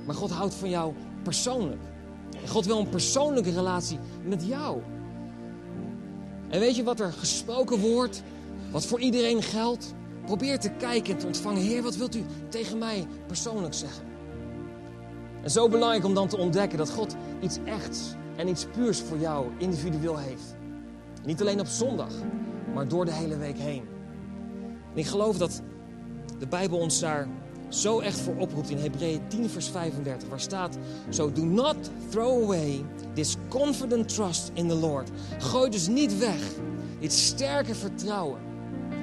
Maar 0.06 0.16
God 0.16 0.32
houdt 0.32 0.54
van 0.54 0.70
jou 0.70 0.94
persoonlijk. 1.24 1.90
En 2.42 2.48
God 2.48 2.66
wil 2.66 2.80
een 2.80 2.90
persoonlijke 2.90 3.52
relatie 3.52 4.00
met 4.24 4.46
jou. 4.46 4.82
En 6.50 6.60
weet 6.60 6.76
je 6.76 6.84
wat 6.84 7.00
er 7.00 7.14
gesproken 7.14 7.80
wordt? 7.80 8.24
Wat 8.72 8.86
voor 8.86 9.00
iedereen 9.00 9.42
geldt? 9.42 9.94
Probeer 10.26 10.60
te 10.60 10.70
kijken 10.70 11.14
en 11.14 11.20
te 11.20 11.26
ontvangen. 11.26 11.62
Heer, 11.62 11.84
wat 11.84 11.96
wilt 11.96 12.16
u 12.16 12.24
tegen 12.50 12.78
mij 12.78 13.08
persoonlijk 13.28 13.74
zeggen? 13.74 14.06
En 15.44 15.52
zo 15.52 15.70
belangrijk 15.70 16.06
om 16.06 16.14
dan 16.14 16.28
te 16.28 16.38
ontdekken 16.38 16.78
dat 16.78 16.90
God 16.90 17.16
iets 17.42 17.58
echts 17.66 18.00
en 18.36 18.48
iets 18.48 18.66
puurs 18.66 19.00
voor 19.00 19.18
jou 19.18 19.46
individueel 19.58 20.18
heeft. 20.18 20.56
Niet 21.26 21.42
alleen 21.42 21.60
op 21.60 21.68
zondag, 21.68 22.14
maar 22.74 22.88
door 22.88 23.06
de 23.06 23.14
hele 23.14 23.38
week 23.38 23.58
heen. 23.58 23.84
En 24.94 24.98
ik 24.98 25.06
geloof 25.06 25.38
dat 25.38 25.62
de 26.40 26.48
Bijbel 26.48 26.78
ons 26.78 27.00
daar 27.00 27.28
zo 27.74 28.00
echt 28.00 28.20
voor 28.20 28.36
oproept 28.38 28.70
in 28.70 28.78
Hebreeën 28.78 29.22
10 29.28 29.50
vers 29.50 29.70
35. 29.70 30.30
Waar 30.30 30.40
staat, 30.40 30.78
so 31.10 31.32
do 31.32 31.44
not 31.44 31.76
throw 32.10 32.44
away 32.44 32.86
this 33.14 33.36
confident 33.50 34.14
trust 34.14 34.52
in 34.54 34.68
the 34.68 34.76
Lord. 34.76 35.10
Gooi 35.38 35.70
dus 35.70 35.88
niet 35.88 36.18
weg 36.18 36.42
dit 37.00 37.14
sterke 37.14 37.76
vertrouwen. 37.76 38.40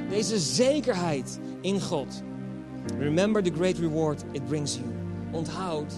Deze 0.09 0.39
zekerheid 0.39 1.39
in 1.61 1.81
God. 1.81 2.23
Remember 2.99 3.43
the 3.43 3.51
great 3.51 3.79
reward 3.79 4.25
it 4.33 4.47
brings 4.47 4.75
you. 4.75 4.87
Onthoud 5.31 5.93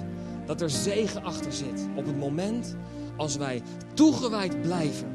dat 0.46 0.60
er 0.60 0.70
zegen 0.70 1.24
achter 1.24 1.52
zit 1.52 1.88
op 1.96 2.06
het 2.06 2.18
moment 2.18 2.76
als 3.16 3.36
wij 3.36 3.62
toegewijd 3.94 4.62
blijven 4.62 5.08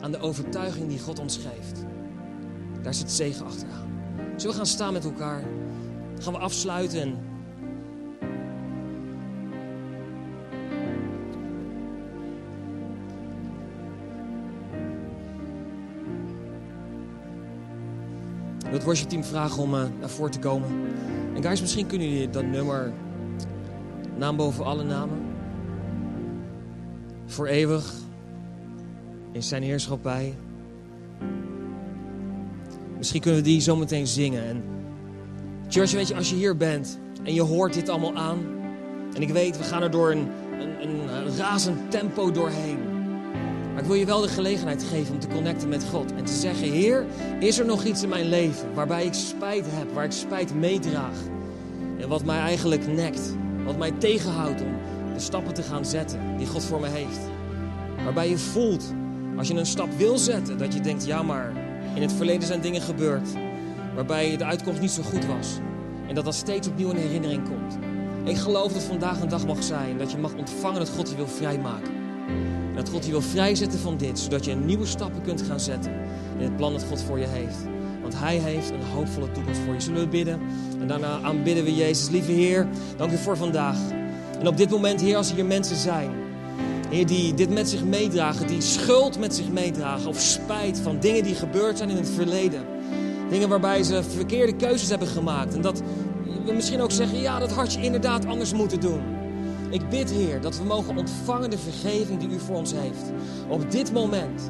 aan 0.00 0.10
de 0.10 0.18
overtuiging 0.18 0.88
die 0.88 0.98
God 0.98 1.18
ons 1.18 1.36
geeft. 1.36 1.84
Daar 2.82 2.94
zit 2.94 3.10
zegen 3.10 3.46
achteraan. 3.46 3.88
Zullen 4.36 4.50
we 4.50 4.56
gaan 4.56 4.66
staan 4.66 4.92
met 4.92 5.04
elkaar? 5.04 5.44
Gaan 6.20 6.32
we 6.32 6.38
afsluiten 6.38 7.00
en 7.00 7.28
Ik 18.58 18.74
wil 18.74 18.82
het 18.82 18.84
worshipteam 18.84 19.24
vragen 19.24 19.62
om 19.62 19.74
uh, 19.74 19.82
naar 20.00 20.08
voren 20.08 20.30
te 20.30 20.38
komen. 20.38 20.68
En 21.34 21.42
guys, 21.42 21.60
misschien 21.60 21.86
kunnen 21.86 22.10
jullie 22.10 22.30
dat 22.30 22.44
nummer, 22.44 22.92
naam 24.16 24.36
boven 24.36 24.64
alle 24.64 24.84
namen, 24.84 25.18
voor 27.26 27.46
eeuwig 27.46 27.94
in 29.32 29.42
zijn 29.42 29.62
heerschappij. 29.62 30.34
Misschien 32.96 33.20
kunnen 33.20 33.40
we 33.40 33.46
die 33.46 33.60
zometeen 33.60 34.06
zingen. 34.06 34.44
En 34.44 34.62
church, 35.68 35.92
weet 35.92 36.08
je, 36.08 36.14
als 36.14 36.30
je 36.30 36.36
hier 36.36 36.56
bent 36.56 36.98
en 37.22 37.34
je 37.34 37.42
hoort 37.42 37.74
dit 37.74 37.88
allemaal 37.88 38.16
aan. 38.16 38.38
En 39.14 39.22
ik 39.22 39.30
weet, 39.30 39.58
we 39.58 39.64
gaan 39.64 39.82
er 39.82 39.90
door 39.90 40.10
een, 40.10 40.28
een, 40.60 40.98
een 41.08 41.36
razend 41.36 41.90
tempo 41.90 42.30
doorheen. 42.30 42.78
Maar 43.72 43.82
ik 43.82 43.86
wil 43.86 43.94
je 43.94 44.06
wel 44.06 44.20
de 44.20 44.28
gelegenheid 44.28 44.82
geven 44.82 45.14
om 45.14 45.20
te 45.20 45.28
connecten 45.28 45.68
met 45.68 45.84
God. 45.84 46.14
En 46.14 46.24
te 46.24 46.32
zeggen, 46.32 46.70
Heer, 46.70 47.06
is 47.38 47.58
er 47.58 47.66
nog 47.66 47.84
iets 47.84 48.02
in 48.02 48.08
mijn 48.08 48.28
leven 48.28 48.74
waarbij 48.74 49.04
ik 49.04 49.14
spijt 49.14 49.64
heb, 49.68 49.92
waar 49.92 50.04
ik 50.04 50.12
spijt 50.12 50.54
meedraag. 50.54 51.16
En 51.98 52.08
wat 52.08 52.24
mij 52.24 52.38
eigenlijk 52.38 52.86
nekt, 52.86 53.36
wat 53.64 53.78
mij 53.78 53.92
tegenhoudt 53.98 54.60
om 54.60 54.76
de 55.14 55.20
stappen 55.20 55.54
te 55.54 55.62
gaan 55.62 55.84
zetten 55.84 56.20
die 56.36 56.46
God 56.46 56.64
voor 56.64 56.80
me 56.80 56.88
heeft. 56.88 57.20
Waarbij 58.04 58.28
je 58.28 58.38
voelt, 58.38 58.84
als 59.36 59.48
je 59.48 59.54
een 59.54 59.66
stap 59.66 59.88
wil 59.96 60.18
zetten, 60.18 60.58
dat 60.58 60.74
je 60.74 60.80
denkt, 60.80 61.06
ja 61.06 61.22
maar, 61.22 61.52
in 61.94 62.02
het 62.02 62.12
verleden 62.12 62.46
zijn 62.46 62.60
dingen 62.60 62.80
gebeurd. 62.80 63.28
Waarbij 63.98 64.36
de 64.36 64.44
uitkomst 64.44 64.80
niet 64.80 64.90
zo 64.90 65.02
goed 65.02 65.26
was. 65.26 65.48
En 66.08 66.14
dat 66.14 66.24
dat 66.24 66.34
steeds 66.34 66.68
opnieuw 66.68 66.90
in 66.90 66.96
herinnering 66.96 67.48
komt. 67.48 67.78
Ik 68.24 68.36
geloof 68.36 68.72
dat 68.72 68.82
vandaag 68.82 69.20
een 69.20 69.28
dag 69.28 69.46
mag 69.46 69.62
zijn 69.62 69.98
dat 69.98 70.10
je 70.10 70.18
mag 70.18 70.34
ontvangen 70.34 70.78
dat 70.78 70.88
God 70.88 71.10
je 71.10 71.16
wil 71.16 71.28
vrijmaken. 71.28 71.92
Dat 72.74 72.88
God 72.88 73.04
je 73.04 73.10
wil 73.10 73.20
vrijzetten 73.20 73.78
van 73.78 73.96
dit, 73.96 74.18
zodat 74.18 74.44
je 74.44 74.54
nieuwe 74.54 74.86
stappen 74.86 75.22
kunt 75.22 75.42
gaan 75.42 75.60
zetten 75.60 75.92
in 76.36 76.44
het 76.44 76.56
plan 76.56 76.72
dat 76.72 76.84
God 76.84 77.02
voor 77.02 77.18
je 77.18 77.26
heeft. 77.26 77.56
Want 78.02 78.18
Hij 78.18 78.36
heeft 78.36 78.70
een 78.70 78.82
hoopvolle 78.94 79.30
toekomst 79.30 79.60
voor 79.60 79.74
je. 79.74 79.80
Zullen 79.80 80.00
we 80.00 80.08
bidden? 80.08 80.40
En 80.80 80.86
daarna 80.86 81.20
aanbidden 81.22 81.64
we 81.64 81.74
Jezus. 81.74 82.08
Lieve 82.08 82.32
Heer, 82.32 82.66
dank 82.96 83.12
u 83.12 83.16
voor 83.16 83.36
vandaag. 83.36 83.78
En 84.40 84.48
op 84.48 84.56
dit 84.56 84.70
moment, 84.70 85.00
Heer, 85.00 85.16
als 85.16 85.32
hier 85.32 85.44
mensen 85.44 85.76
zijn, 85.76 86.10
Heer, 86.90 87.06
die 87.06 87.34
dit 87.34 87.50
met 87.50 87.68
zich 87.68 87.84
meedragen, 87.84 88.46
die 88.46 88.60
schuld 88.60 89.18
met 89.18 89.34
zich 89.34 89.48
meedragen 89.48 90.08
of 90.08 90.20
spijt 90.20 90.80
van 90.80 91.00
dingen 91.00 91.22
die 91.22 91.34
gebeurd 91.34 91.78
zijn 91.78 91.90
in 91.90 91.96
het 91.96 92.10
verleden. 92.10 92.77
Dingen 93.28 93.48
waarbij 93.48 93.82
ze 93.82 94.02
verkeerde 94.02 94.56
keuzes 94.56 94.88
hebben 94.88 95.08
gemaakt. 95.08 95.54
En 95.54 95.60
dat 95.60 95.82
we 96.44 96.52
misschien 96.52 96.80
ook 96.80 96.90
zeggen, 96.90 97.20
ja, 97.20 97.38
dat 97.38 97.52
had 97.52 97.72
je 97.72 97.80
inderdaad 97.80 98.26
anders 98.26 98.52
moeten 98.52 98.80
doen. 98.80 99.00
Ik 99.70 99.88
bid, 99.88 100.10
Heer, 100.10 100.40
dat 100.40 100.58
we 100.58 100.64
mogen 100.64 100.96
ontvangen 100.96 101.50
de 101.50 101.58
vergeving 101.58 102.20
die 102.20 102.28
U 102.28 102.38
voor 102.38 102.56
ons 102.56 102.72
heeft. 102.72 103.12
Op 103.48 103.70
dit 103.70 103.92
moment. 103.92 104.48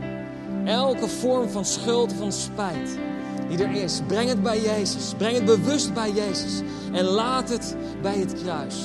Elke 0.65 1.09
vorm 1.09 1.49
van 1.49 1.65
schuld, 1.65 2.13
van 2.13 2.33
spijt 2.33 2.99
die 3.49 3.65
er 3.65 3.83
is, 3.83 4.01
breng 4.07 4.29
het 4.29 4.43
bij 4.43 4.61
Jezus. 4.61 5.13
Breng 5.17 5.35
het 5.35 5.45
bewust 5.45 5.95
bij 5.95 6.11
Jezus. 6.11 6.61
En 6.93 7.05
laat 7.05 7.49
het 7.49 7.77
bij 8.03 8.19
het 8.19 8.43
kruis. 8.43 8.77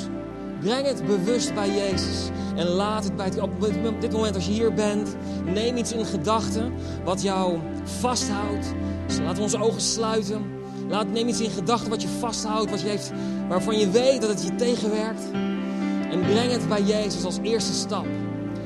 Breng 0.63 0.87
het 0.87 1.05
bewust 1.05 1.53
bij 1.53 1.69
Jezus. 1.69 2.29
En 2.55 2.67
laat 2.67 3.03
het 3.03 3.15
bij 3.15 3.25
het... 3.25 3.39
Op 3.39 4.01
dit 4.01 4.11
moment 4.11 4.35
als 4.35 4.45
je 4.45 4.51
hier 4.51 4.73
bent, 4.73 5.15
neem 5.45 5.77
iets 5.77 5.91
in 5.91 6.05
gedachten 6.05 6.73
wat 7.03 7.21
jou 7.21 7.57
vasthoudt. 7.83 8.73
Dus 9.07 9.17
laten 9.17 9.35
we 9.35 9.41
onze 9.41 9.61
ogen 9.61 9.81
sluiten. 9.81 10.41
Laat, 10.89 11.11
neem 11.11 11.27
iets 11.27 11.41
in 11.41 11.49
gedachten 11.49 11.89
wat 11.89 12.01
je 12.01 12.07
vasthoudt, 12.19 12.69
wat 12.69 12.81
je 12.81 12.87
heeft, 12.87 13.11
waarvan 13.47 13.79
je 13.79 13.89
weet 13.89 14.21
dat 14.21 14.29
het 14.29 14.43
je 14.43 14.55
tegenwerkt. 14.55 15.21
En 16.11 16.21
breng 16.21 16.51
het 16.51 16.67
bij 16.67 16.81
Jezus 16.81 17.23
als 17.23 17.37
eerste 17.41 17.73
stap. 17.73 18.05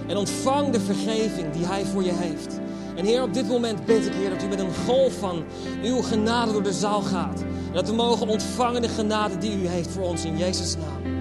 En 0.07 0.17
ontvang 0.17 0.69
de 0.69 0.79
vergeving 0.79 1.51
die 1.51 1.65
Hij 1.65 1.85
voor 1.85 2.03
je 2.03 2.13
heeft. 2.13 2.59
En 2.95 3.05
Heer, 3.05 3.23
op 3.23 3.33
dit 3.33 3.47
moment 3.47 3.85
bid 3.85 4.05
ik, 4.05 4.13
Heer, 4.13 4.29
dat 4.29 4.43
u 4.43 4.47
met 4.47 4.59
een 4.59 4.75
golf 4.85 5.13
van 5.13 5.43
uw 5.83 6.01
genade 6.01 6.51
door 6.51 6.63
de 6.63 6.73
zaal 6.73 7.01
gaat. 7.01 7.41
En 7.41 7.73
dat 7.73 7.89
we 7.89 7.95
mogen 7.95 8.27
ontvangen 8.27 8.81
de 8.81 8.89
genade 8.89 9.37
die 9.37 9.61
u 9.61 9.67
heeft 9.67 9.89
voor 9.89 10.03
ons 10.03 10.25
in 10.25 10.37
Jezus' 10.37 10.75
naam. 10.75 11.16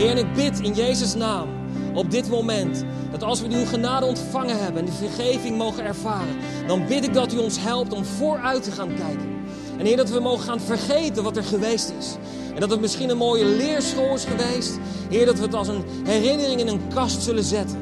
Heer, 0.00 0.10
en 0.10 0.18
ik 0.18 0.32
bid 0.34 0.60
in 0.60 0.72
Jezus' 0.72 1.14
naam 1.14 1.48
op 1.94 2.10
dit 2.10 2.28
moment 2.28 2.84
dat 3.10 3.22
als 3.22 3.40
we 3.40 3.48
uw 3.48 3.64
genade 3.64 4.06
ontvangen 4.06 4.62
hebben 4.62 4.80
en 4.80 4.86
de 4.86 5.08
vergeving 5.08 5.56
mogen 5.56 5.84
ervaren, 5.84 6.36
dan 6.66 6.86
bid 6.86 7.04
ik 7.04 7.14
dat 7.14 7.32
u 7.32 7.38
ons 7.38 7.58
helpt 7.58 7.92
om 7.92 8.04
vooruit 8.04 8.62
te 8.62 8.70
gaan 8.70 8.94
kijken. 8.94 9.44
En 9.78 9.86
Heer, 9.86 9.96
dat 9.96 10.10
we 10.10 10.20
mogen 10.20 10.44
gaan 10.44 10.60
vergeten 10.60 11.22
wat 11.22 11.36
er 11.36 11.44
geweest 11.44 11.92
is. 11.98 12.16
En 12.54 12.60
dat 12.60 12.70
het 12.70 12.80
misschien 12.80 13.10
een 13.10 13.16
mooie 13.16 13.44
leerschool 13.44 14.14
is 14.14 14.24
geweest. 14.24 14.78
Heer, 15.10 15.26
dat 15.26 15.38
we 15.38 15.44
het 15.44 15.54
als 15.54 15.68
een 15.68 15.84
herinnering 16.04 16.60
in 16.60 16.68
een 16.68 16.88
kast 16.94 17.22
zullen 17.22 17.44
zetten. 17.44 17.78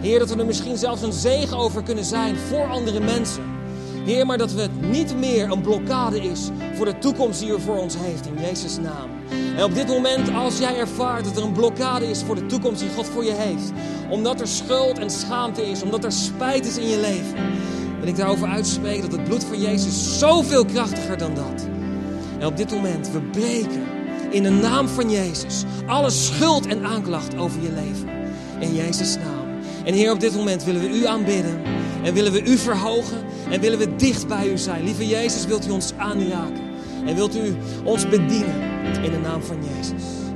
Heer, 0.00 0.18
dat 0.18 0.30
we 0.30 0.38
er 0.38 0.46
misschien 0.46 0.76
zelfs 0.76 1.02
een 1.02 1.12
zegen 1.12 1.56
over 1.56 1.82
kunnen 1.82 2.04
zijn 2.04 2.36
voor 2.36 2.66
andere 2.66 3.00
mensen. 3.00 3.44
Heer, 4.04 4.26
maar 4.26 4.38
dat 4.38 4.52
het 4.52 4.90
niet 4.90 5.16
meer 5.16 5.50
een 5.50 5.62
blokkade 5.62 6.20
is 6.20 6.48
voor 6.74 6.86
de 6.86 6.98
toekomst 6.98 7.40
die 7.40 7.50
u 7.50 7.60
voor 7.60 7.78
ons 7.78 7.94
heeft 7.98 8.26
in 8.26 8.40
Jezus' 8.40 8.76
naam. 8.76 9.17
En 9.56 9.64
op 9.64 9.74
dit 9.74 9.86
moment, 9.86 10.34
als 10.34 10.58
jij 10.58 10.76
ervaart 10.76 11.24
dat 11.24 11.36
er 11.36 11.42
een 11.42 11.52
blokkade 11.52 12.10
is 12.10 12.22
voor 12.22 12.34
de 12.34 12.46
toekomst 12.46 12.80
die 12.80 12.90
God 12.94 13.06
voor 13.06 13.24
je 13.24 13.34
heeft, 13.34 13.72
omdat 14.08 14.40
er 14.40 14.48
schuld 14.48 14.98
en 14.98 15.10
schaamte 15.10 15.70
is, 15.70 15.82
omdat 15.82 16.04
er 16.04 16.12
spijt 16.12 16.66
is 16.66 16.76
in 16.76 16.88
je 16.88 17.00
leven, 17.00 17.36
wil 17.98 18.08
ik 18.08 18.16
daarover 18.16 18.48
uitspreken 18.48 19.10
dat 19.10 19.18
het 19.18 19.24
bloed 19.24 19.44
van 19.44 19.60
Jezus 19.60 20.18
zoveel 20.18 20.64
krachtiger 20.64 21.18
dan 21.18 21.34
dat. 21.34 21.66
En 22.38 22.46
op 22.46 22.56
dit 22.56 22.70
moment, 22.70 23.10
we 23.10 23.20
breken 23.20 23.82
in 24.30 24.42
de 24.42 24.50
naam 24.50 24.88
van 24.88 25.10
Jezus 25.10 25.64
alle 25.86 26.10
schuld 26.10 26.66
en 26.66 26.84
aanklacht 26.84 27.36
over 27.36 27.62
je 27.62 27.72
leven. 27.72 28.08
In 28.58 28.74
Jezus' 28.74 29.16
naam. 29.16 29.48
En 29.84 29.94
Heer, 29.94 30.12
op 30.12 30.20
dit 30.20 30.34
moment 30.34 30.64
willen 30.64 30.80
we 30.80 30.98
U 30.98 31.06
aanbidden. 31.06 31.60
En 32.02 32.14
willen 32.14 32.32
we 32.32 32.42
U 32.42 32.56
verhogen. 32.56 33.18
En 33.50 33.60
willen 33.60 33.78
we 33.78 33.96
dicht 33.96 34.28
bij 34.28 34.50
U 34.50 34.58
zijn. 34.58 34.84
Lieve 34.84 35.06
Jezus, 35.06 35.46
wilt 35.46 35.66
U 35.66 35.70
ons 35.70 35.92
aanraken. 35.96 36.62
En 37.06 37.14
wilt 37.14 37.36
U 37.36 37.56
ons 37.84 38.08
bedienen 38.08 38.67
in 38.96 39.10
de 39.10 39.18
naam 39.18 39.42
van 39.42 39.56
Jezus. 39.64 40.27